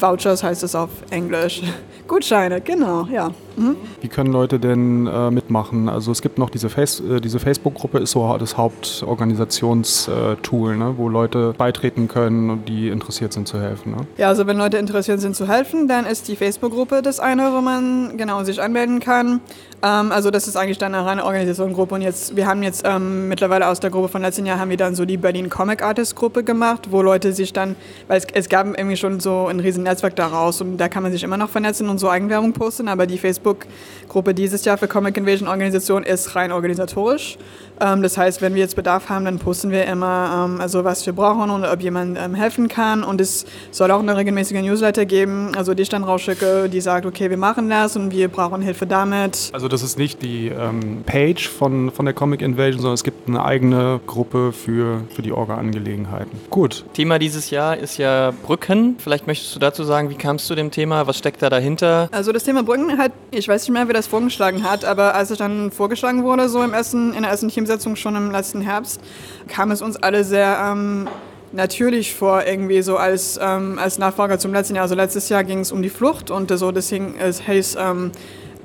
Vouchers 0.00 0.42
heißt 0.42 0.62
es 0.62 0.74
auf 0.74 0.90
Englisch. 1.10 1.62
Gutscheine, 2.06 2.60
genau, 2.60 3.06
ja. 3.10 3.30
Mhm. 3.56 3.76
Wie 4.00 4.08
können 4.08 4.32
Leute 4.32 4.58
denn 4.58 5.06
äh, 5.06 5.30
mitmachen? 5.30 5.88
Also 5.88 6.12
es 6.12 6.22
gibt 6.22 6.38
noch 6.38 6.50
diese, 6.50 6.68
Face 6.68 7.00
äh, 7.00 7.20
diese 7.20 7.38
Facebook-Gruppe, 7.38 7.98
ist 7.98 8.10
so 8.10 8.36
das 8.36 8.56
Hauptorganisationstool, 8.56 10.76
ne? 10.76 10.94
wo 10.96 11.08
Leute 11.08 11.54
beitreten 11.56 12.08
können 12.08 12.50
und 12.50 12.68
die 12.68 12.88
interessiert 12.88 13.32
sind 13.32 13.48
zu 13.48 13.60
helfen. 13.60 13.92
Ne? 13.92 13.98
Ja, 14.18 14.28
also 14.28 14.46
wenn 14.46 14.58
Leute 14.58 14.76
interessiert 14.76 15.20
sind 15.20 15.36
zu 15.36 15.48
helfen, 15.48 15.88
dann 15.88 16.04
ist 16.04 16.28
die 16.28 16.36
Facebook-Gruppe 16.36 17.02
das 17.02 17.20
eine, 17.20 17.52
wo 17.52 17.60
man 17.60 18.16
genau 18.16 18.42
sich 18.42 18.60
anmelden 18.60 19.00
kann. 19.00 19.40
Ähm, 19.82 20.12
also 20.12 20.30
das 20.30 20.48
ist 20.48 20.56
eigentlich 20.56 20.78
dann 20.78 20.94
eine 20.94 21.06
reine 21.06 21.24
Organisationsgruppe 21.24 21.94
und 21.94 22.02
jetzt, 22.02 22.36
wir 22.36 22.46
haben 22.46 22.62
jetzt 22.62 22.82
ähm, 22.84 23.28
mittlerweile 23.28 23.68
aus 23.68 23.80
der 23.80 23.90
Gruppe 23.90 24.08
von 24.08 24.22
letzten 24.22 24.46
Jahr 24.46 24.58
haben 24.58 24.70
wir 24.70 24.76
dann 24.76 24.94
so 24.94 25.04
die 25.04 25.16
Berlin 25.16 25.48
Comic 25.48 25.82
Artist 25.82 26.16
Gruppe 26.16 26.42
gemacht, 26.42 26.88
wo 26.90 27.02
Leute 27.02 27.32
sich 27.32 27.52
dann, 27.52 27.76
weil 28.08 28.18
es, 28.18 28.26
es 28.32 28.48
gab 28.48 28.66
irgendwie 28.66 28.96
schon 28.96 29.20
so 29.20 29.46
ein 29.46 29.60
riesen 29.60 29.83
Netzwerk 29.84 30.16
daraus 30.16 30.60
und 30.60 30.76
da 30.78 30.88
kann 30.88 31.02
man 31.02 31.12
sich 31.12 31.22
immer 31.22 31.36
noch 31.36 31.50
vernetzen 31.50 31.88
und 31.88 31.98
so 31.98 32.08
Eigenwerbung 32.08 32.52
posten, 32.52 32.88
aber 32.88 33.06
die 33.06 33.18
Facebook-Gruppe 33.18 34.34
dieses 34.34 34.64
Jahr 34.64 34.76
für 34.76 34.88
Comic 34.88 35.16
Invasion 35.16 35.48
Organisation 35.48 36.02
ist 36.02 36.34
rein 36.34 36.50
organisatorisch. 36.50 37.38
Ähm, 37.80 38.02
das 38.02 38.16
heißt, 38.16 38.42
wenn 38.42 38.54
wir 38.54 38.62
jetzt 38.62 38.76
Bedarf 38.76 39.08
haben, 39.08 39.24
dann 39.24 39.38
posten 39.38 39.70
wir 39.70 39.84
immer, 39.86 40.46
ähm, 40.46 40.60
also 40.60 40.84
was 40.84 41.04
wir 41.06 41.12
brauchen 41.12 41.50
und 41.50 41.64
ob 41.64 41.80
jemand 41.80 42.18
ähm, 42.20 42.34
helfen 42.34 42.68
kann. 42.68 43.02
Und 43.02 43.20
es 43.20 43.46
soll 43.70 43.90
auch 43.90 44.00
eine 44.00 44.16
regelmäßige 44.16 44.62
Newsletter 44.62 45.04
geben, 45.04 45.52
also 45.56 45.74
die 45.74 45.82
ich 45.82 45.88
dann 45.88 46.04
rausschicke, 46.04 46.68
die 46.68 46.80
sagt, 46.80 47.06
okay, 47.06 47.30
wir 47.30 47.36
machen 47.36 47.68
das 47.68 47.96
und 47.96 48.12
wir 48.12 48.28
brauchen 48.28 48.62
Hilfe 48.62 48.86
damit. 48.86 49.50
Also 49.52 49.68
das 49.68 49.82
ist 49.82 49.98
nicht 49.98 50.22
die 50.22 50.48
ähm, 50.48 51.02
Page 51.04 51.48
von, 51.48 51.90
von 51.90 52.04
der 52.04 52.14
Comic 52.14 52.42
Invasion, 52.42 52.80
sondern 52.80 52.94
es 52.94 53.04
gibt 53.04 53.28
eine 53.28 53.44
eigene 53.44 54.00
Gruppe 54.06 54.52
für, 54.52 55.02
für 55.14 55.22
die 55.22 55.32
Orga-Angelegenheiten. 55.32 56.38
Gut. 56.50 56.84
Thema 56.94 57.18
dieses 57.18 57.50
Jahr 57.50 57.76
ist 57.76 57.98
ja 57.98 58.32
Brücken. 58.44 58.96
Vielleicht 58.98 59.26
möchtest 59.26 59.54
du 59.54 59.58
dazu 59.58 59.84
sagen, 59.84 60.10
wie 60.10 60.14
kamst 60.14 60.48
du 60.48 60.54
dem 60.54 60.70
Thema? 60.70 61.06
Was 61.06 61.18
steckt 61.18 61.42
da 61.42 61.50
dahinter? 61.50 62.08
Also 62.12 62.32
das 62.32 62.44
Thema 62.44 62.62
Brücken 62.62 62.96
hat, 62.98 63.12
ich 63.30 63.48
weiß 63.48 63.62
nicht 63.62 63.72
mehr, 63.72 63.86
wer 63.86 63.94
das 63.94 64.06
vorgeschlagen 64.06 64.62
hat, 64.62 64.84
aber 64.84 65.14
als 65.14 65.30
es 65.30 65.38
dann 65.38 65.70
vorgeschlagen 65.70 66.22
wurde, 66.24 66.48
so 66.48 66.62
im 66.62 66.72
ersten, 66.72 67.12
in 67.12 67.22
der 67.22 67.30
ersten 67.30 67.50
Teamsetzung 67.64 67.96
schon 67.96 68.14
im 68.14 68.30
letzten 68.30 68.60
Herbst, 68.60 69.00
kam 69.48 69.70
es 69.70 69.80
uns 69.80 69.96
alle 69.96 70.22
sehr 70.22 70.58
ähm, 70.70 71.08
natürlich 71.52 72.14
vor, 72.14 72.44
irgendwie 72.44 72.82
so 72.82 72.96
als, 72.96 73.38
ähm, 73.40 73.78
als 73.78 73.98
Nachfolger 73.98 74.38
zum 74.38 74.52
letzten 74.52 74.74
Jahr. 74.74 74.82
Also 74.82 74.94
letztes 74.94 75.28
Jahr 75.30 75.44
ging 75.44 75.60
es 75.60 75.72
um 75.72 75.80
die 75.82 75.88
Flucht 75.88 76.30
und 76.30 76.50
so, 76.50 76.72
deswegen 76.72 77.14
es 77.18 77.46
heißt 77.46 77.78
ähm, 77.80 78.12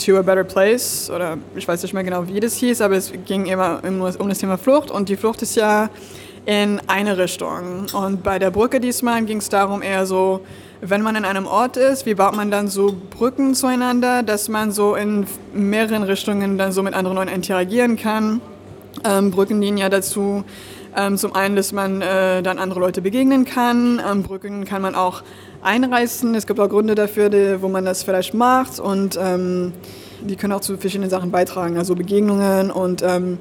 To 0.05 0.17
a 0.17 0.21
Better 0.21 0.43
Place 0.43 1.09
oder 1.09 1.37
ich 1.55 1.67
weiß 1.67 1.81
nicht 1.83 1.93
mehr 1.93 2.03
genau, 2.03 2.27
wie 2.27 2.39
das 2.39 2.55
hieß, 2.55 2.81
aber 2.81 2.95
es 2.95 3.11
ging 3.25 3.45
immer 3.45 3.81
um 3.83 4.29
das 4.29 4.37
Thema 4.37 4.57
Flucht 4.57 4.91
und 4.91 5.09
die 5.09 5.17
Flucht 5.17 5.41
ist 5.41 5.55
ja 5.55 5.89
in 6.45 6.81
eine 6.87 7.17
Richtung. 7.17 7.85
Und 7.93 8.23
bei 8.23 8.39
der 8.39 8.49
Brücke 8.49 8.79
diesmal 8.79 9.23
ging 9.23 9.37
es 9.37 9.49
darum 9.49 9.81
eher 9.81 10.05
so, 10.05 10.41
wenn 10.81 11.01
man 11.01 11.15
in 11.15 11.25
einem 11.25 11.45
Ort 11.45 11.75
ist, 11.75 12.05
wie 12.05 12.13
baut 12.13 12.35
man 12.35 12.51
dann 12.51 12.69
so 12.69 12.95
Brücken 13.09 13.53
zueinander, 13.53 14.23
dass 14.23 14.47
man 14.47 14.71
so 14.71 14.95
in 14.95 15.27
mehreren 15.53 16.03
Richtungen 16.03 16.57
dann 16.57 16.71
so 16.71 16.81
mit 16.81 16.93
anderen 16.93 17.17
Leuten 17.17 17.31
interagieren 17.31 17.97
kann. 17.97 18.41
Ähm, 19.03 19.31
Brücken 19.31 19.62
dienen 19.62 19.77
ja 19.77 19.89
dazu, 19.89 20.43
ähm, 20.96 21.17
zum 21.17 21.36
einen, 21.36 21.55
dass 21.55 21.72
man 21.72 22.01
äh, 22.01 22.41
dann 22.41 22.58
andere 22.58 22.79
Leute 22.79 23.01
begegnen 23.01 23.46
kann. 23.46 24.01
Ähm, 24.05 24.24
Brücken 24.24 24.65
kann 24.65 24.81
man 24.81 24.96
auch 24.96 25.24
einreißen. 25.62 26.36
Es 26.36 26.48
gibt 26.48 26.60
auch 26.60 26.69
Gründe 26.69 26.96
dafür, 26.96 27.29
die, 27.29 27.62
wo 27.62 27.67
man 27.67 27.86
das 27.86 28.03
vielleicht 28.03 28.34
macht 28.34 28.79
und 28.79 29.17
ähm, 29.22 29.74
die 30.22 30.36
können 30.36 30.53
auch 30.53 30.62
zu 30.62 30.77
verschiedenen 30.77 31.10
Sachen 31.10 31.31
beitragen, 31.31 31.77
also 31.77 31.96
Begegnungen 31.96 32.72
und 32.72 33.01
ähm, 33.03 33.38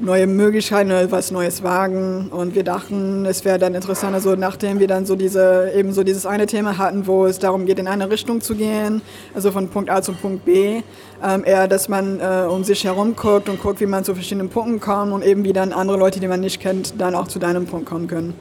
neue 0.00 0.26
Möglichkeiten, 0.26 0.90
was 1.10 1.30
Neues 1.30 1.62
wagen. 1.62 2.28
Und 2.30 2.54
wir 2.54 2.64
dachten, 2.64 3.26
es 3.26 3.44
wäre 3.44 3.58
dann 3.58 3.74
interessant, 3.74 4.14
also 4.14 4.34
nachdem 4.34 4.80
wir 4.80 4.88
dann 4.88 5.04
so 5.04 5.14
diese, 5.14 5.70
eben 5.74 5.92
so 5.92 6.02
dieses 6.02 6.26
eine 6.26 6.46
Thema 6.46 6.78
hatten, 6.78 7.06
wo 7.06 7.26
es 7.26 7.38
darum 7.38 7.66
geht, 7.66 7.78
in 7.78 7.86
eine 7.86 8.10
Richtung 8.10 8.40
zu 8.40 8.54
gehen, 8.54 9.02
also 9.34 9.52
von 9.52 9.68
Punkt 9.68 9.90
A 9.90 10.00
zu 10.02 10.12
Punkt 10.12 10.44
B, 10.44 10.82
ähm, 11.22 11.44
eher, 11.44 11.68
dass 11.68 11.88
man 11.88 12.18
äh, 12.18 12.46
um 12.48 12.64
sich 12.64 12.84
herum 12.84 13.14
guckt 13.14 13.48
und 13.48 13.62
guckt, 13.62 13.80
wie 13.80 13.86
man 13.86 14.02
zu 14.04 14.14
verschiedenen 14.14 14.48
Punkten 14.48 14.80
kommt 14.80 15.12
und 15.12 15.24
eben 15.24 15.44
wie 15.44 15.52
dann 15.52 15.72
andere 15.72 15.98
Leute, 15.98 16.18
die 16.18 16.28
man 16.28 16.40
nicht 16.40 16.60
kennt, 16.60 16.98
dann 16.98 17.14
auch 17.14 17.28
zu 17.28 17.38
deinem 17.38 17.66
Punkt 17.66 17.86
kommen 17.86 18.06
können. 18.06 18.34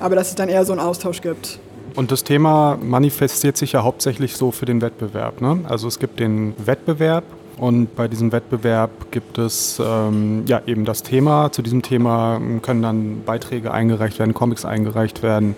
Aber 0.00 0.14
dass 0.14 0.28
es 0.28 0.34
dann 0.34 0.48
eher 0.48 0.64
so 0.64 0.72
einen 0.72 0.80
Austausch 0.80 1.22
gibt. 1.22 1.58
Und 1.96 2.12
das 2.12 2.22
Thema 2.22 2.78
manifestiert 2.80 3.56
sich 3.56 3.72
ja 3.72 3.82
hauptsächlich 3.82 4.36
so 4.36 4.52
für 4.52 4.66
den 4.66 4.82
Wettbewerb. 4.82 5.40
Ne? 5.40 5.60
Also 5.64 5.88
es 5.88 5.98
gibt 5.98 6.20
den 6.20 6.54
Wettbewerb 6.64 7.24
und 7.58 7.94
bei 7.96 8.08
diesem 8.08 8.32
Wettbewerb 8.32 9.10
gibt 9.10 9.38
es 9.38 9.80
ähm, 9.84 10.44
ja 10.46 10.62
eben 10.66 10.84
das 10.84 11.02
Thema. 11.02 11.50
Zu 11.52 11.62
diesem 11.62 11.82
Thema 11.82 12.40
können 12.62 12.82
dann 12.82 13.24
Beiträge 13.24 13.72
eingereicht 13.72 14.18
werden, 14.18 14.34
Comics 14.34 14.64
eingereicht 14.64 15.22
werden. 15.22 15.56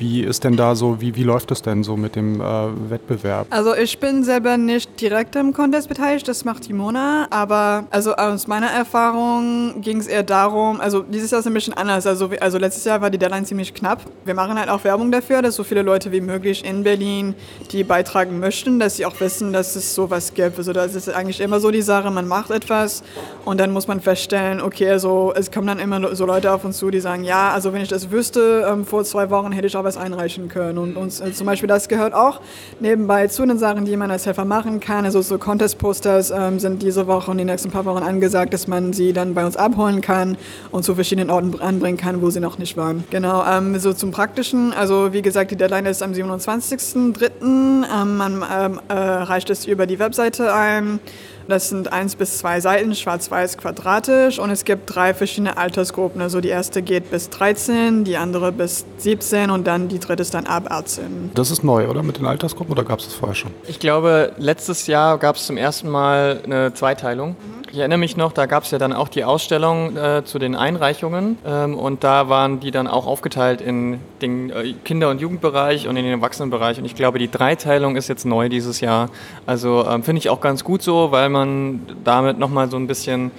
Wie 0.00 0.22
ist 0.22 0.44
denn 0.44 0.56
da 0.56 0.74
so, 0.74 1.02
wie, 1.02 1.14
wie 1.14 1.24
läuft 1.24 1.50
es 1.50 1.60
denn 1.60 1.84
so 1.84 1.94
mit 1.94 2.16
dem 2.16 2.40
äh, 2.40 2.44
Wettbewerb? 2.88 3.46
Also 3.50 3.74
ich 3.74 3.98
bin 3.98 4.24
selber 4.24 4.56
nicht 4.56 4.98
direkt 4.98 5.36
im 5.36 5.52
Contest 5.52 5.90
beteiligt, 5.90 6.26
das 6.26 6.46
macht 6.46 6.66
die 6.66 6.72
Mona, 6.72 7.26
aber 7.28 7.84
also 7.90 8.14
aus 8.14 8.46
meiner 8.46 8.68
Erfahrung 8.68 9.82
ging 9.82 9.98
es 9.98 10.06
eher 10.06 10.22
darum, 10.22 10.80
also 10.80 11.00
dieses 11.02 11.30
Jahr 11.32 11.40
ist 11.40 11.46
ein 11.46 11.52
bisschen 11.52 11.74
anders, 11.74 12.06
also, 12.06 12.30
also 12.40 12.56
letztes 12.56 12.84
Jahr 12.84 13.02
war 13.02 13.10
die 13.10 13.18
Deadline 13.18 13.44
ziemlich 13.44 13.74
knapp. 13.74 14.00
Wir 14.24 14.32
machen 14.32 14.58
halt 14.58 14.70
auch 14.70 14.82
Werbung 14.84 15.12
dafür, 15.12 15.42
dass 15.42 15.56
so 15.56 15.64
viele 15.64 15.82
Leute 15.82 16.10
wie 16.12 16.22
möglich 16.22 16.64
in 16.64 16.82
Berlin, 16.82 17.34
die 17.70 17.84
beitragen 17.84 18.40
möchten, 18.40 18.80
dass 18.80 18.96
sie 18.96 19.04
auch 19.04 19.20
wissen, 19.20 19.52
dass 19.52 19.76
es 19.76 19.94
sowas 19.94 20.32
gibt. 20.32 20.56
Also 20.56 20.72
das 20.72 20.94
ist 20.94 21.10
eigentlich 21.10 21.40
immer 21.40 21.60
so 21.60 21.70
die 21.70 21.82
Sache, 21.82 22.10
man 22.10 22.26
macht 22.26 22.50
etwas 22.50 23.02
und 23.44 23.60
dann 23.60 23.70
muss 23.70 23.86
man 23.86 24.00
feststellen, 24.00 24.62
okay, 24.62 24.88
also 24.88 25.34
es 25.36 25.50
kommen 25.50 25.66
dann 25.66 25.78
immer 25.78 26.16
so 26.16 26.24
Leute 26.24 26.52
auf 26.52 26.64
uns 26.64 26.78
zu, 26.78 26.90
die 26.90 27.00
sagen, 27.00 27.22
ja, 27.22 27.50
also 27.50 27.74
wenn 27.74 27.82
ich 27.82 27.90
das 27.90 28.10
wüsste, 28.10 28.66
ähm, 28.66 28.86
vor 28.86 29.04
zwei 29.04 29.28
Wochen 29.28 29.52
hätte 29.52 29.66
ich 29.66 29.76
auch 29.76 29.89
was 29.90 29.96
einreichen 29.96 30.48
können. 30.48 30.78
Und 30.78 30.96
uns 30.96 31.20
äh, 31.20 31.32
zum 31.32 31.46
Beispiel 31.46 31.66
das 31.66 31.88
gehört 31.88 32.14
auch 32.14 32.40
nebenbei 32.78 33.26
zu 33.26 33.44
den 33.44 33.58
Sachen, 33.58 33.84
die 33.84 33.96
man 33.96 34.10
als 34.10 34.24
Helfer 34.24 34.44
machen 34.44 34.78
kann. 34.78 35.04
Also 35.04 35.20
so 35.20 35.36
Contest-Posters 35.36 36.30
ähm, 36.30 36.60
sind 36.60 36.82
diese 36.82 37.08
Woche 37.08 37.30
und 37.30 37.38
die 37.38 37.44
nächsten 37.44 37.70
paar 37.70 37.84
Wochen 37.84 38.04
angesagt, 38.04 38.54
dass 38.54 38.68
man 38.68 38.92
sie 38.92 39.12
dann 39.12 39.34
bei 39.34 39.44
uns 39.44 39.56
abholen 39.56 40.00
kann 40.00 40.36
und 40.70 40.84
zu 40.84 40.94
verschiedenen 40.94 41.30
Orten 41.30 41.60
anbringen 41.60 41.98
kann, 41.98 42.22
wo 42.22 42.30
sie 42.30 42.38
noch 42.38 42.58
nicht 42.58 42.76
waren. 42.76 43.02
Genau, 43.10 43.44
ähm, 43.44 43.78
so 43.80 43.92
zum 43.92 44.12
Praktischen. 44.12 44.72
Also 44.72 45.12
wie 45.12 45.22
gesagt, 45.22 45.50
die 45.50 45.56
Deadline 45.56 45.86
ist 45.86 46.02
am 46.02 46.12
27.03. 46.12 47.30
Ähm, 47.42 48.16
man 48.16 48.44
ähm, 48.52 48.80
äh, 48.88 48.94
reicht 48.94 49.50
es 49.50 49.66
über 49.66 49.86
die 49.86 49.98
Webseite 49.98 50.54
ein. 50.54 51.00
Das 51.50 51.68
sind 51.68 51.92
eins 51.92 52.14
bis 52.14 52.38
zwei 52.38 52.60
Seiten, 52.60 52.94
schwarz-weiß 52.94 53.58
quadratisch 53.58 54.38
und 54.38 54.50
es 54.50 54.64
gibt 54.64 54.94
drei 54.94 55.14
verschiedene 55.14 55.56
Altersgruppen. 55.56 56.22
Also 56.22 56.40
die 56.40 56.48
erste 56.48 56.80
geht 56.80 57.10
bis 57.10 57.28
13, 57.28 58.04
die 58.04 58.16
andere 58.16 58.52
bis 58.52 58.86
17 58.98 59.50
und 59.50 59.66
dann 59.66 59.88
die 59.88 59.98
dritte 59.98 60.22
ist 60.22 60.32
dann 60.32 60.46
ab 60.46 60.70
18. 60.70 61.32
Das 61.34 61.50
ist 61.50 61.64
neu, 61.64 61.88
oder? 61.88 62.04
Mit 62.04 62.18
den 62.18 62.26
Altersgruppen 62.26 62.72
oder 62.72 62.84
gab 62.84 63.00
es 63.00 63.06
das 63.06 63.14
vorher 63.14 63.34
schon? 63.34 63.50
Ich 63.66 63.80
glaube, 63.80 64.32
letztes 64.38 64.86
Jahr 64.86 65.18
gab 65.18 65.34
es 65.34 65.46
zum 65.46 65.56
ersten 65.56 65.88
Mal 65.88 66.40
eine 66.44 66.72
Zweiteilung. 66.72 67.30
Mhm. 67.30 67.59
Ich 67.72 67.78
erinnere 67.78 67.98
mich 67.98 68.16
noch, 68.16 68.32
da 68.32 68.46
gab 68.46 68.64
es 68.64 68.72
ja 68.72 68.78
dann 68.78 68.92
auch 68.92 69.08
die 69.08 69.22
Ausstellung 69.22 69.96
äh, 69.96 70.24
zu 70.24 70.40
den 70.40 70.56
Einreichungen 70.56 71.38
ähm, 71.46 71.78
und 71.78 72.02
da 72.02 72.28
waren 72.28 72.58
die 72.58 72.72
dann 72.72 72.88
auch 72.88 73.06
aufgeteilt 73.06 73.60
in 73.60 74.00
den 74.20 74.50
äh, 74.50 74.72
Kinder- 74.84 75.08
und 75.08 75.20
Jugendbereich 75.20 75.86
und 75.86 75.96
in 75.96 76.02
den 76.02 76.14
Erwachsenenbereich 76.14 76.78
und 76.78 76.84
ich 76.84 76.96
glaube, 76.96 77.20
die 77.20 77.30
Dreiteilung 77.30 77.94
ist 77.94 78.08
jetzt 78.08 78.26
neu 78.26 78.48
dieses 78.48 78.80
Jahr. 78.80 79.08
Also 79.46 79.86
ähm, 79.88 80.02
finde 80.02 80.18
ich 80.18 80.30
auch 80.30 80.40
ganz 80.40 80.64
gut 80.64 80.82
so, 80.82 81.12
weil 81.12 81.28
man 81.28 81.86
damit 82.02 82.40
nochmal 82.40 82.68
so 82.68 82.76
ein 82.76 82.88
bisschen 82.88 83.30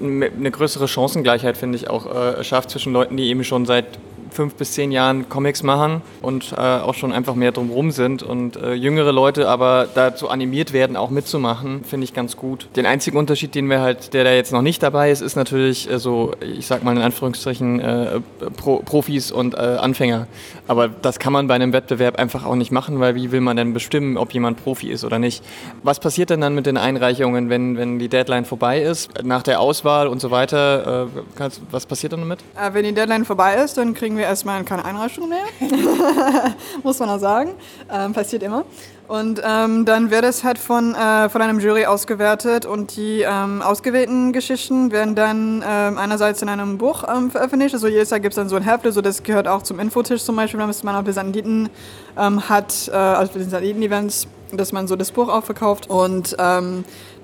äh, 0.00 0.04
eine 0.04 0.50
größere 0.50 0.86
Chancengleichheit, 0.86 1.56
finde 1.56 1.76
ich, 1.76 1.88
auch 1.88 2.04
äh, 2.04 2.44
schafft 2.44 2.68
zwischen 2.68 2.92
Leuten, 2.92 3.16
die 3.16 3.30
eben 3.30 3.44
schon 3.44 3.64
seit 3.64 3.86
fünf 4.30 4.54
bis 4.54 4.72
zehn 4.72 4.92
Jahren 4.92 5.28
Comics 5.28 5.62
machen 5.62 6.02
und 6.22 6.52
äh, 6.52 6.56
auch 6.56 6.94
schon 6.94 7.12
einfach 7.12 7.34
mehr 7.34 7.52
drumherum 7.52 7.90
sind 7.90 8.22
und 8.22 8.56
äh, 8.56 8.74
jüngere 8.74 9.12
Leute 9.12 9.48
aber 9.48 9.88
dazu 9.94 10.28
animiert 10.28 10.72
werden, 10.72 10.96
auch 10.96 11.10
mitzumachen, 11.10 11.84
finde 11.84 12.04
ich 12.04 12.14
ganz 12.14 12.36
gut. 12.36 12.68
Den 12.76 12.86
einzigen 12.86 13.16
Unterschied, 13.16 13.54
den 13.54 13.68
wir 13.68 13.80
halt, 13.80 14.14
der 14.14 14.24
da 14.24 14.32
jetzt 14.32 14.52
noch 14.52 14.62
nicht 14.62 14.82
dabei 14.82 15.10
ist, 15.10 15.20
ist 15.20 15.36
natürlich 15.36 15.90
äh, 15.90 15.98
so, 15.98 16.32
ich 16.40 16.66
sag 16.66 16.82
mal 16.84 16.96
in 16.96 17.02
Anführungsstrichen, 17.02 17.80
äh, 17.80 18.20
Pro 18.56 18.78
Profis 18.84 19.30
und 19.30 19.54
äh, 19.54 19.58
Anfänger. 19.58 20.26
Aber 20.66 20.88
das 20.88 21.18
kann 21.18 21.32
man 21.32 21.46
bei 21.46 21.54
einem 21.54 21.72
Wettbewerb 21.72 22.18
einfach 22.18 22.44
auch 22.44 22.54
nicht 22.54 22.72
machen, 22.72 23.00
weil 23.00 23.14
wie 23.14 23.32
will 23.32 23.40
man 23.40 23.56
denn 23.56 23.72
bestimmen, 23.72 24.16
ob 24.16 24.32
jemand 24.32 24.62
Profi 24.62 24.90
ist 24.90 25.04
oder 25.04 25.18
nicht? 25.18 25.42
Was 25.82 26.00
passiert 26.00 26.30
denn 26.30 26.40
dann 26.40 26.54
mit 26.54 26.66
den 26.66 26.76
Einreichungen, 26.76 27.50
wenn, 27.50 27.76
wenn 27.76 27.98
die 27.98 28.08
Deadline 28.08 28.44
vorbei 28.44 28.82
ist, 28.82 29.22
nach 29.24 29.42
der 29.42 29.60
Auswahl 29.60 30.08
und 30.08 30.20
so 30.20 30.30
weiter? 30.30 31.08
Äh, 31.38 31.50
was 31.70 31.86
passiert 31.86 32.12
dann 32.12 32.20
damit? 32.20 32.40
Wenn 32.72 32.84
die 32.84 32.92
Deadline 32.92 33.24
vorbei 33.24 33.56
ist, 33.56 33.78
dann 33.78 33.94
kriegen 33.94 34.16
wir 34.16 34.17
erstmal 34.24 34.62
keine 34.64 34.84
Einreichung 34.84 35.28
mehr, 35.28 35.44
muss 36.82 36.98
man 36.98 37.08
auch 37.10 37.18
sagen. 37.18 37.50
Ähm, 37.90 38.12
passiert 38.12 38.42
immer. 38.42 38.64
Und 39.08 39.40
ähm, 39.42 39.86
dann 39.86 40.10
wird 40.10 40.24
es 40.24 40.44
halt 40.44 40.58
von, 40.58 40.94
äh, 40.94 41.30
von 41.30 41.40
einem 41.40 41.60
Jury 41.60 41.86
ausgewertet 41.86 42.66
und 42.66 42.94
die 42.94 43.22
ähm, 43.22 43.62
ausgewählten 43.62 44.34
Geschichten 44.34 44.92
werden 44.92 45.14
dann 45.14 45.64
ähm, 45.66 45.96
einerseits 45.96 46.42
in 46.42 46.50
einem 46.50 46.76
Buch 46.76 47.04
ähm, 47.08 47.30
veröffentlicht. 47.30 47.74
Also 47.74 47.88
jedes 47.88 48.10
Jahr 48.10 48.20
gibt 48.20 48.32
es 48.32 48.36
dann 48.36 48.50
so 48.50 48.56
ein 48.56 48.62
Hefte, 48.62 48.92
so 48.92 49.00
das 49.00 49.22
gehört 49.22 49.48
auch 49.48 49.62
zum 49.62 49.80
Infotisch 49.80 50.22
zum 50.22 50.36
Beispiel, 50.36 50.60
wenn 50.60 50.70
man 50.82 50.96
auch 50.96 51.04
für 51.04 51.12
Satelliten 51.14 51.70
ähm, 52.18 52.50
hat, 52.50 52.88
äh, 52.88 52.96
also 52.96 53.32
für 53.32 53.42
Satelliten-Events, 53.42 54.26
dass 54.52 54.72
man 54.72 54.86
so 54.86 54.94
das 54.94 55.10
Buch 55.10 55.28
auch 55.28 55.44
verkauft. 55.44 55.88
Und 55.88 56.36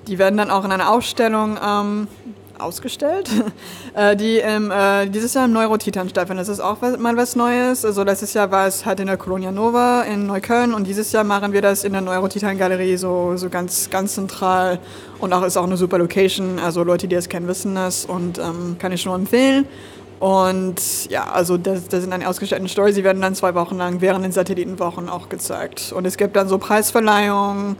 die 0.06 0.18
werden 0.18 0.36
dann 0.36 0.50
auch 0.50 0.66
in 0.66 0.72
einer 0.72 0.90
Ausstellung 0.90 1.56
ausgestellt, 2.58 3.30
äh, 3.94 4.16
die 4.16 4.38
im, 4.38 4.70
äh, 4.70 5.06
dieses 5.06 5.34
Jahr 5.34 5.44
im 5.44 5.52
Neurotitan 5.52 6.08
stattfindet. 6.08 6.42
Das 6.42 6.48
ist 6.48 6.60
auch 6.60 6.80
mal 6.80 7.16
was 7.16 7.36
Neues. 7.36 7.84
Also 7.84 8.02
letztes 8.02 8.34
Jahr 8.34 8.50
war 8.50 8.66
es 8.66 8.84
halt 8.84 9.00
in 9.00 9.06
der 9.06 9.16
Colonia 9.16 9.52
Nova 9.52 10.02
in 10.02 10.26
Neukölln 10.26 10.74
und 10.74 10.86
dieses 10.86 11.12
Jahr 11.12 11.24
machen 11.24 11.52
wir 11.52 11.62
das 11.62 11.84
in 11.84 11.92
der 11.92 12.00
Neurotitan 12.00 12.58
Galerie 12.58 12.96
so, 12.96 13.36
so 13.36 13.48
ganz, 13.48 13.90
ganz 13.90 14.14
zentral 14.14 14.78
und 15.18 15.32
auch 15.32 15.42
ist 15.42 15.56
auch 15.56 15.64
eine 15.64 15.76
super 15.76 15.98
Location. 15.98 16.58
Also 16.58 16.82
Leute, 16.82 17.08
die 17.08 17.16
es 17.16 17.28
kennen, 17.28 17.48
wissen 17.48 17.74
das 17.74 18.04
und 18.04 18.38
ähm, 18.38 18.76
kann 18.78 18.92
ich 18.92 19.04
nur 19.04 19.14
empfehlen. 19.14 19.66
Und 20.20 21.10
ja, 21.10 21.30
also 21.30 21.58
das, 21.58 21.88
das 21.88 22.00
sind 22.00 22.10
dann 22.10 22.22
ausgestellte 22.24 22.66
Stories, 22.68 22.94
die 22.94 23.04
werden 23.04 23.20
dann 23.20 23.34
zwei 23.34 23.54
Wochen 23.54 23.76
lang 23.76 24.00
während 24.00 24.24
den 24.24 24.32
Satellitenwochen 24.32 25.08
auch 25.08 25.28
gezeigt. 25.28 25.92
Und 25.94 26.06
es 26.06 26.16
gibt 26.16 26.36
dann 26.36 26.48
so 26.48 26.56
Preisverleihungen, 26.56 27.76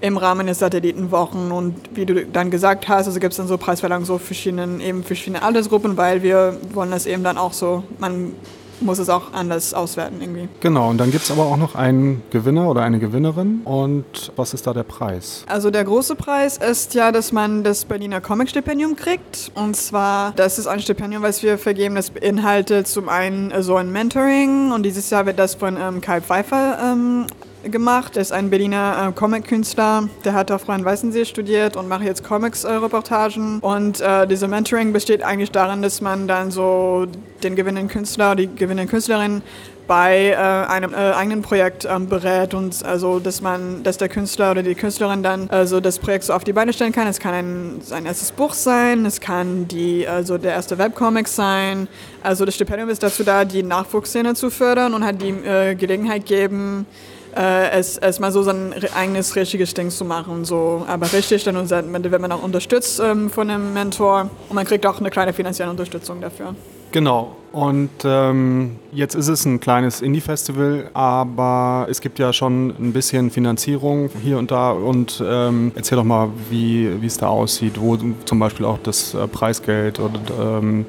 im 0.00 0.16
Rahmen 0.16 0.46
der 0.46 0.54
Satellitenwochen 0.54 1.52
und 1.52 1.74
wie 1.94 2.06
du 2.06 2.26
dann 2.26 2.50
gesagt 2.50 2.88
hast, 2.88 3.06
also 3.06 3.20
gibt 3.20 3.32
es 3.32 3.36
dann 3.36 3.48
so 3.48 3.58
Preisverleihungen 3.58 4.06
so 4.06 4.18
verschiedenen, 4.18 4.80
eben 4.80 5.02
verschiedene 5.02 5.42
Altersgruppen, 5.42 5.96
weil 5.96 6.22
wir 6.22 6.56
wollen 6.72 6.90
das 6.90 7.06
eben 7.06 7.24
dann 7.24 7.38
auch 7.38 7.52
so, 7.52 7.82
man 7.98 8.32
muss 8.80 8.98
es 8.98 9.08
auch 9.08 9.32
anders 9.32 9.74
auswerten 9.74 10.20
irgendwie. 10.20 10.48
Genau, 10.60 10.90
und 10.90 10.98
dann 10.98 11.10
gibt 11.10 11.24
es 11.24 11.30
aber 11.30 11.46
auch 11.46 11.56
noch 11.56 11.74
einen 11.74 12.22
Gewinner 12.30 12.68
oder 12.68 12.82
eine 12.82 12.98
Gewinnerin. 12.98 13.60
Und 13.64 14.32
was 14.36 14.54
ist 14.54 14.66
da 14.66 14.72
der 14.72 14.82
Preis? 14.82 15.44
Also 15.48 15.70
der 15.70 15.84
große 15.84 16.14
Preis 16.14 16.58
ist 16.58 16.94
ja, 16.94 17.12
dass 17.12 17.32
man 17.32 17.64
das 17.64 17.84
Berliner 17.84 18.20
Comic-Stipendium 18.20 18.96
kriegt. 18.96 19.50
Und 19.54 19.76
zwar, 19.76 20.32
das 20.36 20.58
ist 20.58 20.66
ein 20.66 20.80
Stipendium, 20.80 21.22
was 21.22 21.42
wir 21.42 21.58
vergeben. 21.58 21.94
Das 21.94 22.10
beinhaltet 22.10 22.86
zum 22.86 23.08
einen 23.08 23.52
so 23.62 23.76
ein 23.76 23.90
Mentoring 23.90 24.72
und 24.72 24.84
dieses 24.84 25.10
Jahr 25.10 25.26
wird 25.26 25.38
das 25.38 25.54
von 25.54 25.76
ähm, 25.76 26.00
Kai 26.00 26.20
Pfeiffer 26.20 26.78
ähm, 26.82 27.26
gemacht. 27.64 28.16
Er 28.16 28.22
ist 28.22 28.32
ein 28.32 28.50
Berliner 28.50 29.08
äh, 29.08 29.12
Comic-Künstler. 29.12 30.08
Der 30.24 30.32
hat 30.32 30.50
auf 30.50 30.68
Rhein-Weißensee 30.68 31.24
studiert 31.24 31.76
und 31.76 31.88
macht 31.88 32.04
jetzt 32.04 32.24
Comics-Reportagen. 32.24 33.60
und 33.60 34.00
äh, 34.00 34.26
diese 34.26 34.48
Mentoring 34.48 34.92
besteht 34.92 35.22
eigentlich 35.22 35.50
darin, 35.50 35.82
dass 35.82 36.00
man 36.00 36.28
dann 36.28 36.50
so 36.50 37.06
den 37.42 37.56
gewinnenden 37.56 37.88
Künstler, 37.88 38.36
die 38.36 38.46
gewinnende 38.46 38.90
Künstlerin 38.90 39.42
bei 39.88 40.28
äh, 40.28 40.34
einem 40.34 40.92
äh, 40.92 40.96
eigenen 40.96 41.42
Projekt 41.42 41.88
ähm, 41.90 42.08
berät 42.08 42.54
und 42.54 42.84
also 42.84 43.18
dass 43.18 43.40
man, 43.40 43.82
dass 43.82 43.96
der 43.96 44.08
Künstler 44.08 44.52
oder 44.52 44.62
die 44.62 44.74
Künstlerin 44.74 45.22
dann 45.22 45.48
also 45.48 45.80
das 45.80 45.98
Projekt 45.98 46.24
so 46.24 46.34
auf 46.34 46.44
die 46.44 46.52
Beine 46.52 46.72
stellen 46.72 46.92
kann. 46.92 47.08
Es 47.08 47.18
kann 47.18 47.34
ein, 47.34 47.80
sein 47.82 48.04
erstes 48.04 48.30
Buch 48.30 48.52
sein, 48.52 49.06
es 49.06 49.18
kann 49.18 49.66
die 49.66 50.06
also 50.06 50.38
der 50.38 50.52
erste 50.52 50.78
Webcomic 50.78 51.26
sein. 51.26 51.88
Also 52.22 52.44
das 52.44 52.54
Stipendium 52.54 52.90
ist 52.90 53.02
dazu 53.02 53.24
da, 53.24 53.44
die 53.44 53.62
Nachwuchsszene 53.62 54.34
zu 54.34 54.50
fördern 54.50 54.92
und 54.92 55.04
hat 55.04 55.20
die 55.22 55.30
äh, 55.30 55.74
Gelegenheit 55.74 56.26
geben, 56.26 56.86
äh, 57.36 57.70
es, 57.70 57.98
es 57.98 58.20
mal 58.20 58.32
so 58.32 58.42
sein 58.42 58.74
eigenes 58.94 59.36
richtiges 59.36 59.74
Ding 59.74 59.90
zu 59.90 60.04
machen. 60.04 60.44
So. 60.44 60.84
Aber 60.88 61.12
richtig, 61.12 61.44
dann 61.44 61.68
wird 61.68 62.20
man 62.20 62.32
auch 62.32 62.42
unterstützt 62.42 63.00
ähm, 63.00 63.30
von 63.30 63.50
einem 63.50 63.72
Mentor 63.72 64.30
und 64.48 64.54
man 64.54 64.64
kriegt 64.66 64.86
auch 64.86 65.00
eine 65.00 65.10
kleine 65.10 65.32
finanzielle 65.32 65.70
Unterstützung 65.70 66.20
dafür. 66.20 66.54
Genau. 66.92 67.36
Und 67.50 67.90
ähm, 68.04 68.76
jetzt 68.92 69.14
ist 69.14 69.28
es 69.28 69.44
ein 69.46 69.58
kleines 69.58 70.02
Indie-Festival, 70.02 70.90
aber 70.92 71.86
es 71.90 72.00
gibt 72.00 72.18
ja 72.18 72.32
schon 72.32 72.74
ein 72.78 72.92
bisschen 72.92 73.30
Finanzierung 73.30 74.10
hier 74.22 74.38
und 74.38 74.50
da. 74.50 74.70
Und 74.70 75.22
ähm, 75.26 75.72
erzähl 75.74 75.96
doch 75.96 76.04
mal, 76.04 76.30
wie 76.50 76.86
es 77.04 77.18
da 77.18 77.28
aussieht, 77.28 77.80
wo 77.80 77.96
zum 77.96 78.38
Beispiel 78.38 78.66
auch 78.66 78.78
das 78.82 79.14
äh, 79.14 79.26
Preisgeld 79.26 79.98
oder 79.98 80.20
ähm, 80.58 80.86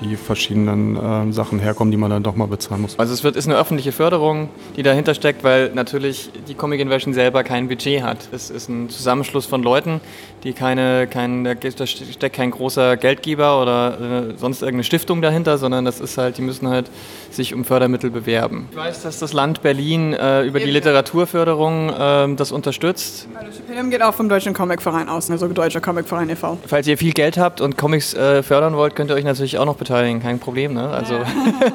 die 0.00 0.16
verschiedenen 0.16 0.96
äh, 0.96 1.32
Sachen 1.32 1.58
herkommen, 1.58 1.90
die 1.90 1.96
man 1.96 2.10
dann 2.10 2.22
doch 2.22 2.36
mal 2.36 2.46
bezahlen 2.46 2.82
muss. 2.82 2.98
Also 2.98 3.12
es 3.12 3.24
wird, 3.24 3.36
ist 3.36 3.46
eine 3.46 3.56
öffentliche 3.56 3.92
Förderung, 3.92 4.48
die 4.76 4.82
dahinter 4.82 5.14
steckt, 5.14 5.44
weil 5.44 5.70
natürlich 5.74 6.30
die 6.48 6.54
Comic 6.54 6.80
Invasion 6.80 7.14
selber 7.14 7.44
kein 7.44 7.68
Budget 7.68 8.02
hat. 8.02 8.28
Es 8.32 8.50
ist 8.50 8.68
ein 8.68 8.88
Zusammenschluss 8.88 9.46
von 9.46 9.62
Leuten, 9.62 10.00
die 10.44 10.52
keine, 10.52 11.06
kein, 11.06 11.44
da 11.44 11.86
steckt 11.86 12.36
kein 12.36 12.50
großer 12.50 12.96
Geldgeber 12.96 13.60
oder 13.60 14.30
äh, 14.30 14.34
sonst 14.36 14.62
irgendeine 14.62 14.84
Stiftung 14.84 15.22
dahinter, 15.22 15.58
sondern 15.58 15.84
das 15.84 16.00
ist 16.00 16.18
halt, 16.18 16.38
die 16.38 16.42
müssen 16.42 16.68
halt 16.68 16.90
sich 17.30 17.54
um 17.54 17.64
Fördermittel 17.64 18.10
bewerben. 18.10 18.68
Ich 18.70 18.76
weiß, 18.76 19.02
dass 19.02 19.18
das 19.18 19.32
Land 19.32 19.62
Berlin 19.62 20.12
äh, 20.12 20.42
über 20.42 20.60
die 20.60 20.70
Literaturförderung 20.70 21.90
äh, 21.90 22.34
das 22.36 22.52
unterstützt. 22.52 23.28
Das 23.34 23.54
Stipendium 23.54 23.90
geht 23.90 24.02
auch 24.02 24.14
vom 24.14 24.28
Deutschen 24.28 24.54
Comicverein 24.54 25.08
aus, 25.08 25.30
also 25.30 25.48
Deutscher 25.48 25.80
Comicverein 25.80 26.30
e.V. 26.30 26.58
Falls 26.66 26.86
ihr 26.86 26.98
viel 26.98 27.12
Geld 27.12 27.36
habt 27.38 27.60
und 27.60 27.76
Comics 27.76 28.14
äh, 28.14 28.42
fördern 28.42 28.76
wollt, 28.76 28.94
könnt 28.94 29.10
ihr 29.10 29.14
euch 29.14 29.24
natürlich 29.24 29.58
auch 29.58 29.64
noch 29.64 29.76
beteiligen, 29.76 29.87
kein 29.88 30.38
Problem. 30.38 30.74
Ne? 30.74 30.88
Also 30.88 31.14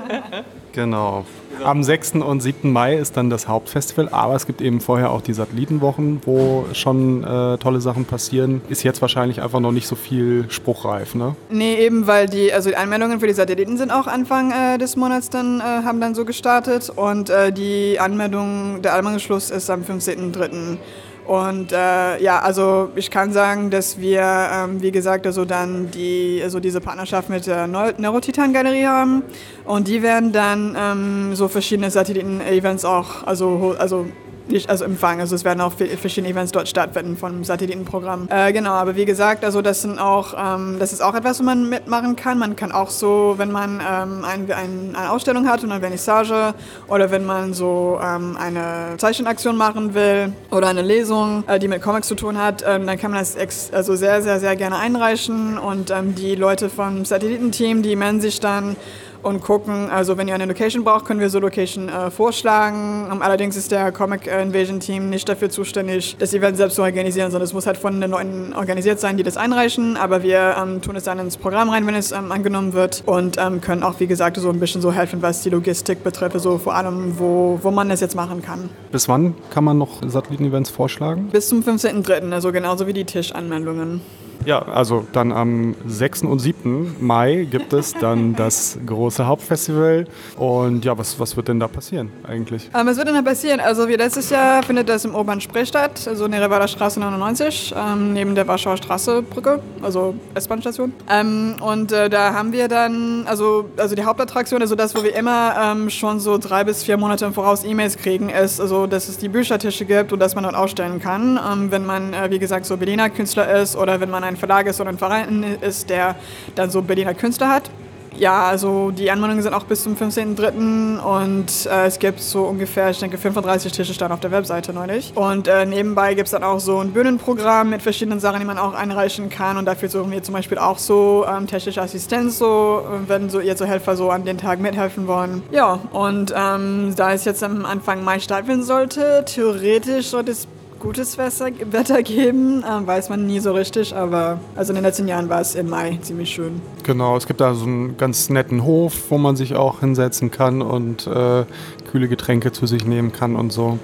genau. 0.74 1.25
Am 1.63 1.84
6. 1.84 2.13
und 2.15 2.41
7. 2.41 2.72
Mai 2.72 2.96
ist 2.96 3.15
dann 3.15 3.29
das 3.29 3.48
Hauptfestival, 3.48 4.10
aber 4.10 4.36
es 4.36 4.46
gibt 4.46 4.60
eben 4.62 4.82
vorher 4.82 5.12
auch 5.12 5.22
die 5.22 5.34
Satellitenwochen, 5.34 6.22
wo 6.25 6.65
schon 6.74 7.24
äh, 7.24 7.58
tolle 7.58 7.79
Sachen 7.79 8.05
passieren. 8.05 8.62
Ist 8.70 8.84
jetzt 8.84 9.01
wahrscheinlich 9.01 9.41
einfach 9.41 9.60
noch 9.60 9.72
nicht 9.72 9.88
so 9.88 9.96
viel 9.96 10.46
spruchreif, 10.50 11.15
ne? 11.15 11.36
Nee, 11.50 11.75
eben 11.75 12.08
weil 12.08 12.27
die, 12.27 12.51
also 12.51 12.70
die 12.70 12.75
Anmeldungen 12.75 13.20
für 13.20 13.27
die 13.27 13.34
Satelliten 13.34 13.77
sind 13.77 13.91
auch 13.91 14.08
Anfang 14.08 14.51
äh, 14.51 14.77
des 14.77 14.96
Monats 14.96 15.29
dann, 15.29 15.60
äh, 15.60 15.63
haben 15.63 16.01
dann 16.01 16.15
so 16.15 16.25
gestartet 16.25 16.89
und 16.93 17.29
äh, 17.29 17.51
die 17.51 18.00
Anmeldung, 18.00 18.82
der 18.82 18.96
Anmeldungsschluss 18.96 19.51
ist 19.51 19.70
am 19.70 19.84
15.03. 19.84 20.77
Und 21.25 21.72
äh, 21.72 22.22
ja, 22.22 22.39
also 22.39 22.89
ich 22.96 23.10
kann 23.10 23.32
sagen, 23.32 23.70
dass 23.70 24.00
wir, 24.00 24.22
ähm, 24.22 24.82
wie 24.82 24.92
gesagt, 24.92 25.25
also 25.25 25.46
dann 25.46 25.89
die, 25.92 26.42
also 26.44 26.60
diese 26.60 26.82
Partnerschaft 26.82 27.30
mit 27.30 27.48
der 27.48 27.65
Neurotitan 27.68 28.51
Galerie 28.51 28.86
haben. 28.86 29.24
Und 29.63 29.88
die 29.88 30.01
werden 30.03 30.34
dann 30.34 30.75
ähm, 30.77 31.36
so 31.36 31.48
verschiedene 31.48 31.89
Satelliten-Events 31.89 32.84
auch, 32.84 33.25
also, 33.25 33.75
also 33.77 34.06
nicht, 34.48 34.70
also 34.70 34.86
empfangen. 34.86 35.22
Also 35.22 35.36
es 35.36 35.46
werden 35.46 35.62
auch 35.62 35.74
verschiedene 35.74 36.30
Events 36.30 36.52
dort 36.52 36.68
stattfinden 36.68 37.18
vom 37.18 37.44
Satellitenprogramm. 37.44 38.28
Äh, 38.30 38.54
genau, 38.54 38.72
aber 38.72 38.96
wie 38.96 39.06
gesagt, 39.06 39.44
also 39.44 39.62
das 39.62 39.82
sind 39.82 40.00
auch, 40.00 40.34
ähm, 40.38 40.78
das 40.80 40.94
ist 40.94 41.02
auch 41.02 41.16
etwas, 41.16 41.40
was 41.40 41.42
man 41.42 41.70
mitmachen 41.70 42.16
kann. 42.16 42.38
Man 42.38 42.56
kann 42.56 42.72
auch 42.72 42.90
so, 42.90 43.36
wenn 43.38 43.52
man 43.52 43.80
ähm, 43.80 44.24
ein, 44.24 44.52
ein, 44.52 44.96
eine 44.96 45.12
Ausstellung 45.12 45.48
hat 45.48 45.64
und 45.64 45.72
eine 45.72 45.80
Vernissage 45.80 46.54
oder 46.88 47.12
wenn 47.12 47.26
man 47.26 47.54
so 47.54 48.00
ähm, 48.04 48.38
eine 48.38 48.98
Zeichenaktion 48.98 49.58
machen 49.58 49.94
will 49.94 50.34
oder 50.52 50.68
eine 50.68 50.82
Lesung, 50.82 51.44
äh, 51.48 51.60
die 51.60 51.68
mit 51.68 51.82
Comics 51.82 52.08
zu 52.08 52.16
tun 52.16 52.38
hat, 52.38 52.64
ähm, 52.68 52.86
dann 52.86 52.98
kann 52.98 53.12
man 53.12 53.20
das 53.20 53.72
also 53.72 53.96
sehr, 53.96 54.22
sehr, 54.22 54.40
sehr 54.40 54.56
gerne 54.56 54.78
einreichen 54.78 55.58
und 55.58 55.90
ähm, 55.92 56.16
die 56.16 56.36
Leute 56.36 56.70
vom 56.70 57.06
Satellitenteam, 57.06 57.82
die 57.82 57.96
melden 57.96 58.22
sich 58.22 58.39
dann 58.39 58.76
und 59.24 59.42
gucken, 59.42 59.90
also 59.90 60.18
wenn 60.18 60.28
ihr 60.28 60.36
eine 60.36 60.46
Location 60.46 60.84
braucht, 60.84 61.06
können 61.06 61.20
wir 61.20 61.30
so 61.30 61.40
Location 61.40 61.90
äh, 61.90 62.12
vorschlagen. 62.12 63.10
Um, 63.12 63.22
allerdings 63.22 63.56
ist 63.56 63.72
der 63.72 63.92
Comic 63.92 64.28
Invasion 64.28 64.80
Team 64.80 65.10
nicht 65.10 65.28
dafür 65.28 65.50
zuständig, 65.50 66.16
das 66.20 66.34
Event 66.34 66.58
selbst 66.58 66.76
zu 66.76 66.82
organisieren, 66.82 67.32
sondern 67.32 67.46
es 67.46 67.54
muss 67.54 67.66
halt 67.66 67.78
von 67.78 68.00
den 68.00 68.12
Leuten 68.12 68.54
organisiert 68.54 69.00
sein, 69.00 69.18
die 69.18 69.24
das 69.24 69.38
einreichen. 69.38 69.98
Aber 69.98 70.24
wir 70.24 70.56
ähm, 70.62 70.82
tun 70.82 70.96
es 70.96 71.04
dann 71.04 71.20
ins 71.20 71.38
Programm 71.38 71.70
rein, 71.70 71.88
wenn 71.88 71.96
es 71.96 72.12
ähm, 72.12 72.32
angenommen 72.32 72.74
wird 72.74 73.04
und 73.06 73.38
ähm, 73.38 73.62
können 73.62 73.84
auch, 73.84 74.00
wie 74.00 74.08
gesagt, 74.08 74.38
so 74.38 74.50
ein 74.50 74.60
bisschen 74.60 74.82
so 74.82 74.92
helfen, 74.92 75.22
was 75.22 75.42
die 75.42 75.50
Logistik 75.50 76.04
betrifft, 76.04 76.40
so 76.40 76.58
vor 76.58 76.76
allem, 76.76 77.18
wo, 77.18 77.60
wo 77.62 77.72
man 77.72 77.90
das 77.90 78.02
jetzt 78.02 78.16
machen 78.16 78.42
kann. 78.42 78.70
Bis 78.92 79.08
wann 79.08 79.36
kann 79.50 79.64
man 79.64 79.78
noch 79.78 80.02
Satelliten-Events 80.06 80.70
vorschlagen? 80.70 81.30
Bis 81.32 81.50
zum 81.50 81.62
15.03., 81.62 82.32
also 82.32 82.52
genauso 82.52 82.88
wie 82.88 82.94
die 82.94 83.06
Tischanmeldungen. 83.06 84.02
Ja, 84.45 84.62
also 84.62 85.06
dann 85.13 85.32
am 85.32 85.75
6. 85.88 86.23
und 86.23 86.39
7. 86.39 86.97
Mai 86.99 87.47
gibt 87.49 87.71
es 87.73 87.93
dann 87.93 88.36
das 88.36 88.77
große 88.86 89.25
Hauptfestival. 89.25 90.06
Und 90.38 90.84
ja, 90.84 90.97
was, 90.97 91.19
was 91.19 91.36
wird 91.38 91.47
denn 91.47 91.60
da 91.60 91.67
passieren 91.67 92.12
eigentlich? 92.27 92.69
Ähm, 92.77 92.86
was 92.86 92.97
wird 92.97 93.08
denn 93.08 93.15
da 93.15 93.21
passieren? 93.21 93.60
Also 93.60 93.88
wie 93.88 93.95
letztes 93.95 94.29
Jahr 94.29 94.63
findet 94.63 94.89
das 94.89 95.06
im 95.06 95.15
Oberen 95.15 95.39
Spree 95.39 95.65
statt, 95.65 96.08
also 96.08 96.25
in 96.25 96.32
der 96.32 96.41
Revaler 96.41 96.67
Straße 96.67 96.99
99, 96.99 97.73
ähm, 97.77 98.13
neben 98.13 98.36
der 98.36 98.47
Warschauer 98.47 98.77
Straße 98.77 99.21
Brücke, 99.21 99.60
also 99.82 100.15
S-Bahn-Station. 100.34 100.93
Ähm, 101.10 101.56
und 101.62 101.91
äh, 101.91 102.10
da 102.10 102.34
haben 102.34 102.51
wir 102.51 102.67
dann, 102.67 103.25
also, 103.27 103.69
also 103.77 103.95
die 103.95 104.03
Hauptattraktion, 104.03 104.62
also 104.62 104.75
das, 104.75 104.93
wo 104.95 105.03
wir 105.03 105.15
immer 105.15 105.56
ähm, 105.58 105.89
schon 105.89 106.19
so 106.19 106.38
drei 106.38 106.63
bis 106.63 106.84
vier 106.84 106.97
Monate 106.97 107.25
im 107.25 107.34
Voraus 107.34 107.63
E-Mails 107.63 107.97
kriegen, 107.97 108.29
ist, 108.29 108.60
also, 108.60 108.88
dass 108.88 109.08
es 109.08 109.17
die 109.17 109.29
Büchertische 109.29 109.86
gibt 109.86 110.12
und 110.12 110.19
dass 110.19 110.36
man 110.36 110.43
dort 110.43 110.56
ausstellen 110.56 110.99
kann, 110.99 111.39
ähm, 111.51 111.71
wenn 111.71 111.86
man, 111.86 112.13
äh, 112.13 112.29
wie 112.29 112.39
gesagt, 112.39 112.65
so 112.65 112.75
Berliner 112.77 113.10
Künstler 113.10 113.62
ist 113.62 113.75
oder 113.75 114.01
wenn 114.01 114.10
man 114.10 114.23
ein 114.23 114.33
Verlag 114.38 114.67
ist, 114.67 114.78
sondern 114.78 114.96
ein 114.96 115.00
Verein 115.00 115.58
ist, 115.62 115.89
der 115.89 116.15
dann 116.56 116.69
so 116.69 116.82
Berliner 116.82 117.13
Künstler 117.13 117.50
hat. 117.50 117.69
Ja, 118.17 118.46
also 118.46 118.91
die 118.91 119.10
Anmeldungen 119.10 119.41
sind 119.41 119.54
auch 119.54 119.63
bis 119.63 119.84
zum 119.84 119.96
15.03. 119.96 121.00
und 121.00 121.65
äh, 121.65 121.88
es 121.88 122.00
gibt 122.00 122.19
so 122.19 122.43
ungefähr, 122.43 122.89
ich 122.89 123.00
denke, 123.00 123.17
35 123.17 123.72
Tische 123.72 123.93
standen 123.93 124.13
auf 124.13 124.19
der 124.19 124.32
Webseite 124.32 124.74
neulich. 124.74 125.13
Und 125.15 125.48
äh, 125.48 125.65
nebenbei 125.65 126.13
gibt 126.13 126.28
es 126.28 126.32
dann 126.32 126.43
auch 126.43 126.60
so 126.60 126.80
ein 126.80 126.91
Bühnenprogramm 126.91 127.69
mit 127.72 127.82
verschiedenen 127.82 128.19
Sachen, 128.19 128.39
die 128.39 128.46
man 128.46 128.58
auch 128.58 128.74
einreichen 128.74 129.30
kann. 129.30 129.58
Und 129.58 129.65
dafür 129.65 129.89
suchen 129.89 130.12
wir 130.12 130.22
zum 130.22 130.34
Beispiel 130.34 130.58
auch 130.58 130.78
so 130.78 131.26
ähm, 131.28 131.48
technische 131.48 131.82
Assistenz, 131.82 132.38
so, 132.38 132.84
äh, 132.86 133.10
wenn 133.10 133.30
so 133.30 133.39
ihr 133.39 133.58
so 133.58 133.65
Helfer 133.65 133.96
so 133.96 134.12
an 134.12 134.26
den 134.26 134.38
Tag 134.38 134.60
mithelfen 134.60 135.08
wollen. 135.08 135.41
Ja, 135.52 135.80
und 135.91 136.34
ähm, 136.36 136.93
da 136.96 137.13
es 137.13 137.26
jetzt 137.26 137.43
am 137.43 137.65
Anfang 137.65 138.04
Mai 138.04 138.19
stattfinden 138.19 138.63
sollte, 138.63 139.24
theoretisch 139.26 140.08
sollte 140.08 140.32
es 140.32 140.48
gutes 140.84 141.17
Wetter 141.17 142.04
geben, 142.04 142.62
äh, 142.62 142.86
weiß 142.88 143.10
man 143.10 143.26
nie 143.26 143.39
so 143.39 143.54
richtig, 143.54 143.96
aber 143.96 144.39
also 144.56 144.74
in 144.74 144.76
den 144.76 144.84
letzten 144.84 145.08
Jahren 145.08 145.30
war 145.30 145.39
es 145.39 145.56
im 145.56 145.69
Mai 145.69 145.98
ziemlich 146.02 146.30
schön. 146.32 146.62
Genau, 146.84 147.15
es 147.15 147.26
gibt 147.26 147.39
da 147.39 147.54
so 147.54 147.65
einen 147.65 147.96
ganz 147.96 148.30
netten 148.30 148.65
Hof, 148.65 148.93
wo 149.10 149.17
man 149.17 149.38
sich 149.38 149.56
auch 149.56 149.80
hinsetzen 149.80 150.30
kann 150.30 150.62
und 150.62 151.08
äh, 151.08 151.46
kühle 151.89 152.10
Getränke 152.10 152.52
zu 152.52 152.67
sich 152.67 152.86
nehmen 152.86 153.13
kann 153.13 153.38
und 153.38 153.54
so. 153.54 153.80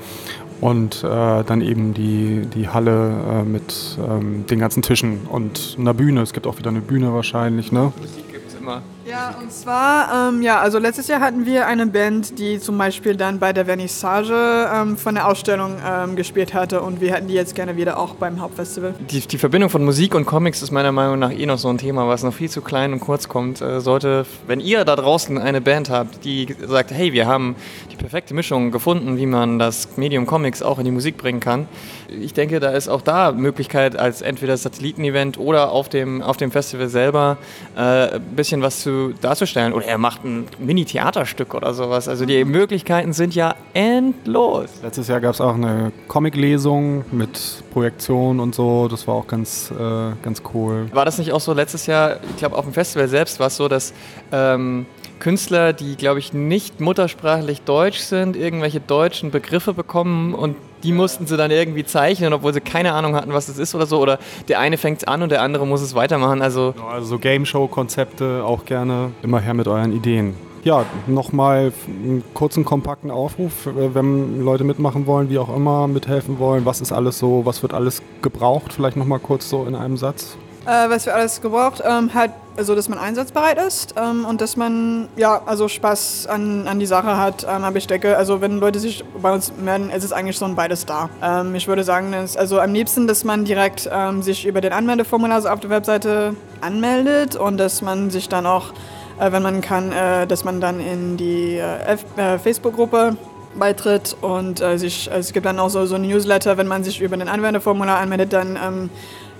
Und 0.60 1.06
äh, 1.06 1.44
dann 1.46 1.62
eben 1.62 1.94
die, 1.94 2.46
die 2.54 2.68
Halle 2.68 3.14
äh, 3.32 3.44
mit 3.44 3.98
ähm, 3.98 4.46
den 4.48 4.60
ganzen 4.60 4.82
Tischen 4.82 5.22
und 5.30 5.78
einer 5.80 5.94
Bühne. 5.94 6.22
Es 6.22 6.34
gibt 6.34 6.46
auch 6.48 6.58
wieder 6.58 6.70
eine 6.70 6.82
Bühne 6.82 7.14
wahrscheinlich, 7.14 7.72
ne? 7.72 7.94
Musik 7.98 8.30
gibt 8.30 8.50
es 8.50 8.60
immer. 8.60 8.82
Ja, 9.20 9.36
und 9.38 9.52
zwar, 9.52 10.30
ähm, 10.30 10.42
ja, 10.42 10.60
also 10.60 10.80
letztes 10.80 11.10
Jahr 11.10 11.20
hatten 11.20 11.46
wir 11.46 11.68
eine 11.68 11.86
Band, 11.88 12.40
die 12.40 12.58
zum 12.58 12.78
Beispiel 12.78 13.18
dann 13.18 13.38
bei 13.38 13.52
der 13.52 13.66
Vernissage 13.66 14.70
ähm, 14.74 14.96
von 14.96 15.14
der 15.16 15.28
Ausstellung 15.28 15.76
ähm, 15.86 16.16
gespielt 16.16 16.54
hatte 16.54 16.82
und 16.82 17.02
wir 17.02 17.14
hätten 17.14 17.28
die 17.28 17.34
jetzt 17.34 17.54
gerne 17.54 17.76
wieder 17.76 18.00
auch 18.00 18.16
beim 18.16 18.40
Hauptfestival. 18.40 18.94
Die, 19.10 19.20
die 19.20 19.38
Verbindung 19.38 19.70
von 19.70 19.84
Musik 19.84 20.16
und 20.16 20.26
Comics 20.26 20.62
ist 20.62 20.72
meiner 20.72 20.94
Meinung 20.94 21.20
nach 21.20 21.32
eh 21.32 21.46
noch 21.46 21.58
so 21.58 21.68
ein 21.68 21.78
Thema, 21.78 22.08
was 22.08 22.24
noch 22.24 22.34
viel 22.34 22.50
zu 22.50 22.62
klein 22.62 22.94
und 22.94 23.02
kurz 23.02 23.28
kommt. 23.28 23.60
Äh, 23.60 23.82
sollte, 23.82 24.26
wenn 24.48 24.62
ihr 24.62 24.86
da 24.86 24.96
draußen 24.96 25.38
eine 25.38 25.60
Band 25.60 25.90
habt, 25.90 26.24
die 26.24 26.56
sagt, 26.66 26.92
hey, 26.92 27.12
wir 27.12 27.28
haben 27.28 27.58
die 27.92 27.98
perfekte 27.98 28.34
Mischung 28.34 28.72
gefunden, 28.72 29.18
wie 29.18 29.26
man 29.26 29.60
das 29.60 29.98
Medium 29.98 30.28
Comics 30.28 30.62
auch 30.62 30.80
in 30.80 30.86
die 30.86 30.92
Musik 30.92 31.18
bringen 31.18 31.42
kann. 31.42 31.68
Ich 32.08 32.34
denke, 32.34 32.62
da 32.62 32.72
ist 32.72 32.88
auch 32.88 33.02
da 33.02 33.34
Möglichkeit, 33.34 34.00
als 34.00 34.22
entweder 34.22 34.56
Satellitenevent 34.56 35.38
oder 35.38 35.72
auf 35.72 35.90
dem, 35.90 36.22
auf 36.22 36.38
dem 36.38 36.52
Festival 36.52 36.88
selber 36.88 37.38
äh, 37.76 38.16
ein 38.16 38.22
bisschen 38.36 38.62
was 38.62 38.80
zu 38.80 39.09
darzustellen. 39.14 39.74
Oder 39.74 39.86
er 39.86 39.98
macht 39.98 40.24
ein 40.24 40.48
Mini-Theaterstück 40.60 41.54
oder 41.54 41.74
sowas. 41.74 42.08
Also 42.08 42.26
die 42.26 42.44
Möglichkeiten 42.46 43.14
sind 43.14 43.36
ja 43.36 43.56
endlos. 43.74 44.70
Letztes 44.82 45.08
Jahr 45.08 45.20
gab 45.20 45.34
es 45.34 45.42
auch 45.42 45.56
eine 45.56 45.92
Comic-Lesung 46.08 47.06
mit 47.12 47.64
Projektion 47.72 48.40
und 48.40 48.56
so. 48.56 48.88
Das 48.88 49.08
war 49.08 49.16
auch 49.16 49.28
ganz, 49.28 49.72
äh, 49.72 50.12
ganz 50.22 50.42
cool. 50.54 50.88
War 50.94 51.06
das 51.06 51.18
nicht 51.18 51.32
auch 51.32 51.42
so 51.42 51.54
letztes 51.54 51.86
Jahr, 51.86 52.18
ich 52.30 52.38
glaube 52.38 52.58
auf 52.58 52.66
dem 52.66 52.74
Festival 52.74 53.08
selbst 53.08 53.40
war 53.40 53.48
es 53.48 53.58
so, 53.58 53.68
dass 53.68 53.94
ähm, 54.32 54.86
Künstler, 55.20 55.74
die, 55.74 55.96
glaube 55.96 56.20
ich, 56.20 56.34
nicht 56.34 56.80
muttersprachlich 56.80 57.62
deutsch 57.62 58.00
sind, 58.00 58.36
irgendwelche 58.36 58.80
deutschen 58.80 59.32
Begriffe 59.32 59.74
bekommen 59.74 60.34
und 60.34 60.56
die 60.84 60.94
mussten 60.94 61.28
sie 61.28 61.36
dann 61.36 61.52
irgendwie 61.52 61.84
zeichnen, 61.84 62.32
obwohl 62.34 62.54
sie 62.54 62.62
keine 62.62 62.94
Ahnung 62.94 63.16
hatten, 63.16 63.34
was 63.34 63.48
das 63.48 63.58
ist 63.58 63.76
oder 63.76 63.86
so. 63.86 64.00
Oder 64.00 64.18
der 64.48 64.60
eine 64.60 64.78
fängt 64.78 65.00
es 65.00 65.08
an 65.08 65.22
und 65.22 65.30
der 65.30 65.42
andere 65.42 65.68
muss 65.68 65.82
es 65.82 65.94
weitermachen. 65.94 66.42
Also, 66.42 66.74
also 66.90 67.06
so 67.06 67.20
Game 67.20 67.46
Show-Konzepte 67.46 68.44
auch 68.46 68.66
gerne 68.66 69.12
immer 69.22 69.42
her 69.42 69.54
mit 69.54 69.68
euren 69.68 69.94
Ideen. 69.94 70.36
Ja, 70.64 70.86
nochmal 71.08 71.72
einen 71.88 72.24
kurzen, 72.34 72.66
kompakten 72.66 73.12
Aufruf, 73.12 73.66
äh, 73.66 73.96
wenn 73.96 74.44
Leute 74.44 74.66
mitmachen 74.66 75.06
wollen, 75.06 75.30
wie 75.30 75.38
auch 75.38 75.54
immer, 75.56 75.88
mithelfen 75.88 76.38
wollen. 76.38 76.66
Was 76.66 76.82
ist 76.82 76.92
alles 76.92 77.18
so, 77.18 77.46
was 77.46 77.62
wird 77.62 77.74
alles 77.74 78.02
gebraucht? 78.22 78.74
Vielleicht 78.74 78.98
nochmal 78.98 79.20
kurz 79.20 79.50
so 79.50 79.66
in 79.66 79.76
einem 79.76 79.96
Satz. 79.96 80.38
Äh, 80.66 80.90
was 80.90 81.06
wir 81.06 81.16
alles 81.16 81.42
gebraucht, 81.42 81.82
ähm, 81.86 82.14
halt, 82.14 82.32
also 82.60 82.76
dass 82.76 82.90
man 82.90 83.00
einsatzbereit 83.00 83.58
ist 83.58 83.96
ähm, 83.98 84.26
und 84.26 84.42
dass 84.42 84.58
man 84.58 85.08
ja 85.16 85.42
also 85.46 85.70
Spaß 85.70 86.28
an, 86.28 86.68
an 86.68 86.78
die 86.78 86.86
Sache 86.86 87.18
hat. 87.18 87.48
Ähm, 87.50 87.64
aber 87.64 87.78
ich 87.78 87.88
denke, 87.88 88.18
also 88.18 88.42
wenn 88.42 88.60
Leute 88.60 88.80
sich 88.80 89.04
bei 89.22 89.34
uns 89.34 89.54
melden, 89.58 89.90
ist 89.90 90.04
es 90.04 90.12
eigentlich 90.12 90.38
so 90.38 90.44
ein 90.44 90.56
beides 90.56 90.86
da. 90.86 91.10
Ähm, 91.24 91.56
ich 91.56 91.70
würde 91.70 91.86
sagen, 91.86 92.12
dass, 92.12 92.36
also 92.36 92.60
am 92.60 92.74
liebsten, 92.74 93.08
dass 93.08 93.24
man 93.24 93.46
direkt 93.46 93.90
ähm, 93.92 94.22
sich 94.22 94.46
über 94.46 94.60
den 94.60 94.74
Anmeldeformular 94.74 95.52
auf 95.52 95.62
der 95.62 95.70
Webseite 95.70 96.36
anmeldet 96.60 97.38
und 97.38 97.58
dass 97.58 97.82
man 97.82 98.10
sich 98.10 98.28
dann 98.28 98.46
auch, 98.46 98.74
äh, 99.22 99.32
wenn 99.32 99.42
man 99.42 99.62
kann, 99.62 99.94
äh, 99.94 100.28
dass 100.28 100.44
man 100.44 100.60
dann 100.60 100.82
in 100.82 101.16
die 101.16 101.56
äh, 101.56 101.98
äh 102.18 102.38
Facebook-Gruppe 102.40 103.16
beitritt 103.58 104.18
und 104.20 104.60
äh, 104.60 104.78
sich, 104.78 105.10
also 105.10 105.22
es 105.22 105.34
gibt 105.34 105.46
dann 105.46 105.60
auch 105.60 105.70
so, 105.70 105.86
so 105.86 105.96
ein 105.96 106.02
Newsletter, 106.02 106.58
wenn 106.58 106.68
man 106.68 106.84
sich 106.84 107.00
über 107.00 107.16
den 107.16 107.30
Anwendeformular 107.30 108.00
anmeldet, 108.00 108.34
dann 108.34 108.60
ähm, 108.62 108.90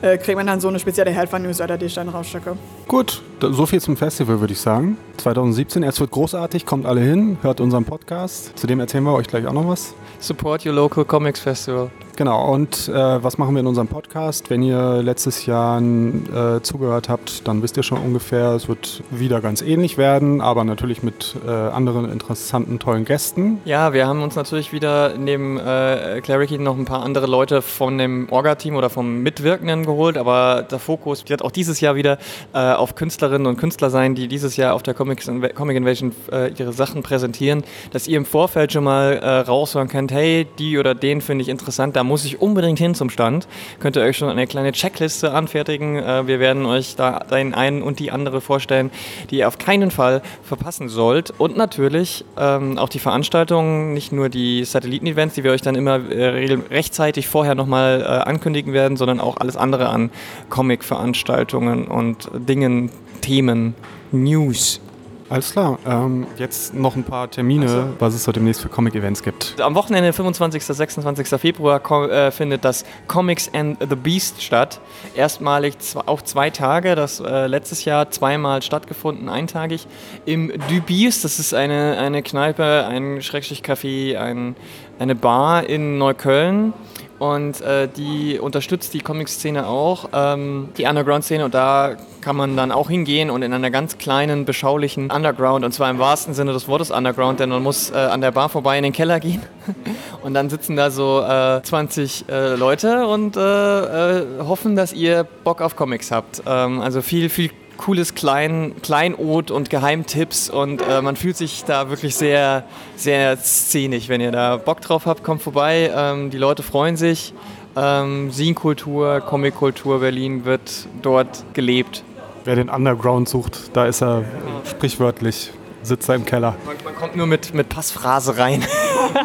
äh, 0.02 0.18
kriegt 0.18 0.38
man 0.38 0.48
dann 0.48 0.60
so 0.60 0.68
eine 0.68 0.80
spezielle 0.80 1.12
Helfer-Newsletter, 1.12 1.78
die 1.78 1.86
ich 1.86 1.94
dann 1.94 2.10
rausschicke. 2.10 2.56
Gut, 2.88 3.22
so 3.42 3.66
viel 3.66 3.82
zum 3.82 3.98
Festival, 3.98 4.40
würde 4.40 4.54
ich 4.54 4.60
sagen. 4.60 4.98
2017, 5.18 5.84
es 5.84 6.00
wird 6.00 6.12
großartig, 6.12 6.66
kommt 6.66 6.86
alle 6.86 7.02
hin, 7.02 7.38
hört 7.42 7.60
unseren 7.60 7.86
Podcast. 7.86 8.58
Zudem 8.58 8.80
erzählen 8.80 9.04
wir 9.04 9.14
euch 9.14 9.28
gleich 9.28 9.46
auch 9.46 9.54
noch 9.54 9.68
was. 9.68 9.94
Support 10.20 10.66
your 10.66 10.74
local 10.74 11.06
comics 11.06 11.40
festival. 11.40 11.90
Genau, 12.20 12.54
und 12.54 12.90
äh, 12.90 13.24
was 13.24 13.38
machen 13.38 13.56
wir 13.56 13.62
in 13.62 13.68
unserem 13.68 13.88
Podcast? 13.88 14.50
Wenn 14.50 14.62
ihr 14.62 15.02
letztes 15.02 15.46
Jahr 15.46 15.82
äh, 15.82 16.62
zugehört 16.62 17.08
habt, 17.08 17.48
dann 17.48 17.64
wisst 17.64 17.78
ihr 17.78 17.84
schon 17.84 17.98
ungefähr, 17.98 18.50
es 18.56 18.68
wird 18.68 19.04
wieder 19.10 19.40
ganz 19.40 19.62
ähnlich 19.62 19.98
werden, 19.98 20.42
aber 20.42 20.66
natürlich 20.66 21.02
mit 21.02 21.38
äh, 21.48 21.50
anderen 21.50 22.12
interessanten, 22.12 22.78
tollen 22.78 23.06
Gästen. 23.06 23.60
Ja, 23.64 23.94
wir 23.94 24.06
haben 24.06 24.22
uns 24.22 24.36
natürlich 24.36 24.74
wieder 24.74 25.18
neben 25.18 25.62
äh, 25.62 26.20
Clarity 26.22 26.58
noch 26.58 26.78
ein 26.78 26.84
paar 26.84 27.04
andere 27.04 27.26
Leute 27.26 27.62
von 27.62 27.98
dem 27.98 28.28
Orga-Team 28.30 28.76
oder 28.76 28.90
vom 28.90 29.24
Mitwirkenden 29.24 29.86
geholt, 29.86 30.18
aber 30.18 30.64
der 30.70 30.80
Fokus 30.80 31.24
wird 31.30 31.42
auch 31.42 31.52
dieses 31.52 31.80
Jahr 31.80 31.96
wieder 31.96 32.18
äh, 32.52 32.58
auf 32.74 32.96
Künstlerinnen 32.96 33.48
und 33.48 33.56
Künstler 33.56 33.90
sein, 33.90 34.14
die 34.16 34.28
dieses 34.28 34.58
Jahr 34.58 34.74
auf 34.74 34.84
der 34.84 34.94
Comic, 34.94 35.24
Comic 35.56 35.78
Invasion 35.78 36.12
äh, 36.34 36.52
ihre 36.52 36.74
Sachen 36.74 37.02
präsentieren, 37.02 37.64
dass 37.92 38.10
ihr 38.10 38.18
im 38.18 38.26
Vorfeld 38.26 38.74
schon 38.74 38.84
mal 38.84 39.18
raushören 39.48 39.88
könnt, 39.88 40.12
hey, 40.12 40.46
die 40.58 40.78
oder 40.78 40.94
den 40.94 41.22
finde 41.22 41.44
ich 41.44 41.48
interessant, 41.48 41.96
da 41.96 42.09
muss 42.10 42.26
ich 42.26 42.42
unbedingt 42.42 42.80
hin 42.80 42.96
zum 42.96 43.10
Stand. 43.10 43.48
Könnt 43.80 43.96
ihr 43.96 44.02
euch 44.02 44.18
schon 44.18 44.30
eine 44.30 44.48
kleine 44.48 44.72
Checkliste 44.74 45.32
anfertigen. 45.32 45.96
Äh, 45.96 46.28
wir 46.28 46.40
werden 46.40 46.66
euch 46.66 46.96
da 46.96 47.20
den 47.20 47.54
einen 47.54 47.82
und 47.82 48.00
die 48.00 48.12
andere 48.12 48.42
vorstellen, 48.42 48.92
die 49.30 49.38
ihr 49.38 49.48
auf 49.48 49.60
keinen 49.60 49.92
Fall 49.92 50.22
verpassen 50.44 50.90
sollt. 50.90 51.32
Und 51.38 51.56
natürlich 51.56 52.26
ähm, 52.38 52.78
auch 52.78 52.90
die 52.90 53.00
Veranstaltungen, 53.00 53.94
nicht 53.94 54.12
nur 54.12 54.28
die 54.28 54.66
Satelliten-Events, 54.66 55.36
die 55.36 55.44
wir 55.44 55.52
euch 55.52 55.62
dann 55.62 55.76
immer 55.76 56.10
äh, 56.10 56.54
rechtzeitig 56.72 57.28
vorher 57.28 57.56
nochmal 57.56 58.02
äh, 58.02 58.06
ankündigen 58.06 58.74
werden, 58.74 58.98
sondern 58.98 59.20
auch 59.20 59.38
alles 59.38 59.56
andere 59.56 59.90
an 59.90 60.10
Comic-Veranstaltungen 60.50 61.88
und 61.88 62.30
Dingen, 62.34 62.90
Themen, 63.22 63.76
News. 64.12 64.82
Alles 65.30 65.52
klar. 65.52 65.78
Ähm, 65.86 66.26
jetzt 66.38 66.74
noch 66.74 66.96
ein 66.96 67.04
paar 67.04 67.30
Termine, 67.30 67.66
also. 67.68 67.90
was 68.00 68.16
es 68.16 68.24
so 68.24 68.32
demnächst 68.32 68.62
für 68.62 68.70
Comic-Events 68.70 69.22
gibt. 69.22 69.62
Am 69.62 69.76
Wochenende, 69.76 70.12
25. 70.12 70.64
26. 70.64 71.40
Februar, 71.40 71.82
äh, 72.10 72.32
findet 72.32 72.66
das 72.66 72.84
Comics 73.08 73.50
and 73.54 73.78
the 73.80 73.96
Beast 73.96 74.42
statt. 74.42 74.80
Erstmalig 75.16 75.76
auch 76.08 76.24
zwei 76.24 76.50
Tage, 76.50 76.96
das 76.96 77.20
äh, 77.20 77.46
letztes 77.46 77.86
Jahr 77.86 78.10
zweimal 78.10 78.64
stattgefunden, 78.64 79.30
eintagig. 79.30 79.86
Im 80.26 80.52
Du 80.68 80.82
Beast, 80.82 81.24
das 81.24 81.38
ist 81.38 81.54
eine, 81.54 81.98
eine 81.98 82.24
Kneipe, 82.24 82.86
ein 82.88 83.22
Schrägstrich 83.22 83.62
Café, 83.62 84.18
ein, 84.18 84.56
eine 84.98 85.14
Bar 85.14 85.66
in 85.66 86.00
Neukölln 86.00 86.74
und 87.20 87.62
äh, 87.62 87.88
die 87.88 88.40
unterstützt 88.40 88.94
die 88.94 89.02
Comic-Szene 89.02 89.68
auch, 89.68 90.10
ähm, 90.14 90.70
die 90.78 90.86
Underground-Szene 90.86 91.46
und 91.46 91.54
da 91.54 91.98
kann 92.22 92.36
man 92.36 92.56
dann 92.58 92.72
auch 92.72 92.90
hingehen 92.90 93.30
und 93.30 93.42
in 93.42 93.54
einer 93.54 93.72
ganz 93.72 93.98
kleinen, 93.98 94.46
beschaulichen 94.46 95.12
Underground 95.12 95.66
und 95.66 95.72
zwar 95.72 95.90
im 95.90 96.00
wahrsten 96.00 96.34
Sinne 96.34 96.54
des 96.54 96.68
Wortes 96.68 96.92
Underground, 96.92 97.40
denn 97.40 97.50
man 97.50 97.64
muss 97.64 97.92
äh, 97.92 97.96
an 97.96 98.22
der 98.22 98.32
Bar 98.32 98.50
vorbei 98.50 98.78
in 98.78 98.84
den 98.84 98.94
Keller 98.94 99.20
gehen 99.20 99.42
und 100.24 100.34
dann 100.34 100.50
sitzen 100.50 100.76
da 100.76 100.92
so 100.92 101.22
äh, 101.22 101.62
20 101.62 102.26
äh, 102.30 102.56
Leute 102.56 103.08
und 103.08 103.38
äh, 103.38 104.20
äh, 104.20 104.26
hoffen, 104.40 104.76
dass 104.76 104.94
ihr 104.94 105.26
Bock 105.44 105.62
auf 105.62 105.76
Comics 105.76 106.12
habt. 106.12 106.44
Ähm, 106.46 106.82
also 106.82 107.02
viel, 107.02 107.30
viel 107.30 107.52
cooles 107.80 108.14
Klein, 108.14 108.76
Kleinod 108.82 109.52
und 109.52 109.70
Geheimtipps 109.70 110.50
und 110.50 110.82
äh, 110.82 111.02
man 111.02 111.16
fühlt 111.16 111.38
sich 111.38 111.64
da 111.64 111.90
wirklich 111.90 112.16
sehr, 112.16 112.66
sehr 112.96 113.38
szenisch. 113.38 114.10
Wenn 114.10 114.20
ihr 114.20 114.32
da 114.32 114.58
Bock 114.58 114.82
drauf 114.82 115.06
habt, 115.06 115.24
kommt 115.24 115.42
vorbei. 115.42 115.92
Ähm, 115.96 116.30
die 116.30 116.38
Leute 116.38 116.62
freuen 116.62 116.98
sich. 116.98 117.34
Ähm, 117.78 118.32
Scene-Kultur, 118.32 119.22
Comic-Kultur 119.22 120.00
Berlin 120.00 120.44
wird 120.44 120.88
dort 121.02 121.46
gelebt. 121.54 122.04
Wer 122.46 122.56
den 122.56 122.70
Underground 122.70 123.30
sucht, 123.30 123.76
da 123.76 123.86
ist 123.86 124.02
er 124.02 124.24
sprichwörtlich 124.66 125.52
sitzt 125.82 126.10
er 126.10 126.16
im 126.16 126.26
Keller. 126.26 126.56
Man, 126.66 126.76
man, 126.84 126.96
kommt 126.96 127.16
nur 127.16 127.28
mit, 127.28 127.54
mit 127.54 127.70
Passphrase 127.70 128.38
rein. 128.38 128.66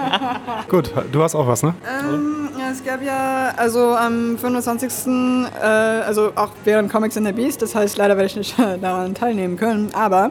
Gut, 0.68 0.92
du 1.12 1.22
hast 1.22 1.35
auch 1.35 1.46
was, 1.46 1.62
ne? 1.62 1.74
Ähm, 1.85 2.48
ja, 2.59 2.70
es 2.70 2.85
gab 2.85 3.03
ja, 3.03 3.53
also 3.57 3.94
am 3.94 4.38
25. 4.38 4.90
Äh, 5.07 5.66
also 5.66 6.33
auch 6.35 6.50
während 6.64 6.90
Comics 6.90 7.16
in 7.16 7.24
the 7.24 7.33
Beast, 7.33 7.62
das 7.62 7.74
heißt, 7.74 7.96
leider 7.96 8.16
werde 8.16 8.27
ich 8.27 8.37
nicht 8.37 8.55
daran 8.81 9.14
teilnehmen 9.14 9.57
können, 9.57 9.90
aber 9.94 10.31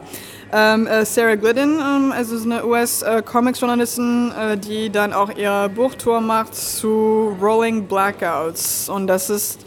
ähm, 0.52 0.86
äh, 0.86 1.04
Sarah 1.04 1.34
Glidden, 1.34 1.78
ähm, 1.78 2.12
also 2.12 2.36
ist 2.36 2.44
eine 2.44 2.64
US-Comics-Journalistin, 2.64 4.32
äh, 4.32 4.56
die 4.56 4.90
dann 4.90 5.12
auch 5.12 5.30
ihre 5.36 5.68
Buchtour 5.68 6.20
macht 6.20 6.54
zu 6.54 7.36
Rolling 7.40 7.86
Blackouts 7.86 8.88
und 8.88 9.06
das 9.06 9.30
ist 9.30 9.64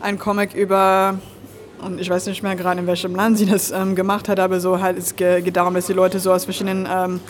ein 0.00 0.18
Comic 0.18 0.54
über 0.54 1.18
und 1.84 2.00
ich 2.00 2.08
weiß 2.08 2.26
nicht 2.26 2.42
mehr 2.42 2.56
gerade, 2.56 2.80
in 2.80 2.86
welchem 2.86 3.14
Land 3.14 3.38
sie 3.38 3.46
das 3.46 3.70
ähm, 3.70 3.94
gemacht 3.94 4.28
hat, 4.28 4.40
aber 4.40 4.60
so 4.60 4.80
halt, 4.80 4.98
es 4.98 5.14
geht 5.16 5.56
darum, 5.56 5.74
dass 5.74 5.86
die 5.86 5.92
Leute 5.92 6.18
so 6.18 6.32
aus 6.32 6.44
verschiedenen 6.44 6.88
ähm, 6.90 7.20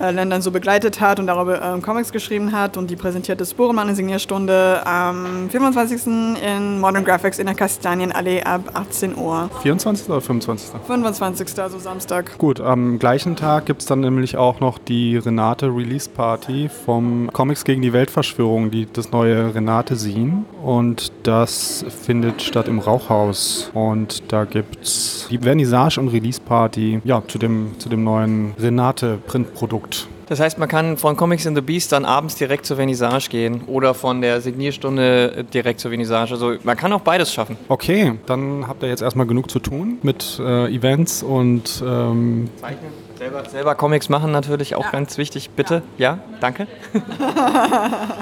äh, 0.00 0.10
Ländern 0.10 0.42
so 0.42 0.50
begleitet 0.50 1.00
hat 1.00 1.18
und 1.18 1.26
darüber 1.26 1.60
ähm, 1.60 1.82
Comics 1.82 2.12
geschrieben 2.12 2.52
hat 2.52 2.76
und 2.76 2.88
die 2.88 2.96
präsentierte 2.96 3.38
das 3.38 3.54
Buch 3.54 3.72
Signierstunde 3.94 4.86
am 4.86 5.48
25. 5.50 6.06
in 6.06 6.80
Modern 6.80 7.04
Graphics 7.04 7.38
in 7.38 7.46
der 7.46 7.54
Kastanienallee 7.54 8.42
ab 8.42 8.62
18 8.74 9.16
Uhr. 9.16 9.50
24. 9.62 10.08
oder 10.08 10.20
25.? 10.20 10.80
25. 10.86 11.58
also 11.60 11.78
Samstag. 11.78 12.36
Gut, 12.38 12.60
am 12.60 12.98
gleichen 12.98 13.36
Tag 13.36 13.66
gibt 13.66 13.80
es 13.80 13.86
dann 13.86 14.00
nämlich 14.00 14.36
auch 14.36 14.60
noch 14.60 14.78
die 14.78 15.16
Renate 15.16 15.66
Release 15.66 16.08
Party 16.08 16.68
vom 16.68 17.30
Comics 17.32 17.64
gegen 17.64 17.82
die 17.82 17.92
Weltverschwörung, 17.92 18.70
die, 18.70 18.86
das 18.92 19.10
neue 19.10 19.54
Renate 19.54 19.96
Scene 19.96 20.44
und 20.62 21.12
das 21.22 21.84
findet 21.88 22.42
statt 22.42 22.68
im 22.68 22.78
Rauchhaus 22.78 23.70
und 23.74 24.32
da 24.32 24.44
gibt 24.44 24.82
es 24.82 25.26
die 25.30 25.38
Vernissage 25.38 25.98
und 25.98 26.08
Release 26.08 26.40
Party 26.40 27.00
ja, 27.04 27.22
zu, 27.26 27.38
dem, 27.38 27.78
zu 27.78 27.88
dem 27.88 28.04
neuen 28.04 28.54
Renate 28.58 29.18
Printprodukt 29.26 29.87
anguckt. 29.88 30.06
Das 30.26 30.40
heißt, 30.40 30.58
man 30.58 30.68
kann 30.68 30.98
von 30.98 31.16
Comics 31.16 31.46
in 31.46 31.54
the 31.54 31.62
Beast 31.62 31.90
dann 31.90 32.04
abends 32.04 32.34
direkt 32.34 32.66
zur 32.66 32.76
Vernissage 32.76 33.30
gehen 33.30 33.62
oder 33.66 33.94
von 33.94 34.20
der 34.20 34.42
Signierstunde 34.42 35.46
direkt 35.54 35.80
zur 35.80 35.90
Vernissage. 35.90 36.32
Also 36.32 36.56
man 36.64 36.76
kann 36.76 36.92
auch 36.92 37.00
beides 37.00 37.32
schaffen. 37.32 37.56
Okay, 37.68 38.12
dann 38.26 38.68
habt 38.68 38.82
ihr 38.82 38.90
jetzt 38.90 39.00
erstmal 39.00 39.26
genug 39.26 39.50
zu 39.50 39.58
tun 39.58 39.98
mit 40.02 40.38
äh, 40.38 40.74
Events 40.74 41.22
und 41.22 41.82
ähm 41.86 42.50
Zeichnen. 42.60 43.08
Selber, 43.18 43.48
selber, 43.48 43.74
Comics 43.74 44.08
machen 44.08 44.30
natürlich 44.30 44.76
auch 44.76 44.84
ja. 44.84 44.90
ganz 44.90 45.18
wichtig. 45.18 45.50
Bitte, 45.50 45.82
ja, 45.96 46.20
danke. 46.40 46.68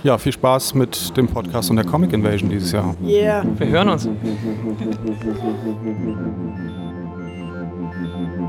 ja, 0.05 0.17
viel 0.17 0.33
Spaß 0.33 0.73
mit 0.73 1.15
dem 1.19 1.29
Podcast 1.29 1.69
und 1.69 1.77
der 1.77 1.85
Comic 1.85 2.15
Invasion 2.15 2.49
dieses 2.49 2.73
Jahr. 2.73 2.95
Yeah. 3.05 3.45
Wir 3.59 3.67
hören 3.67 3.91
uns. 3.91 4.09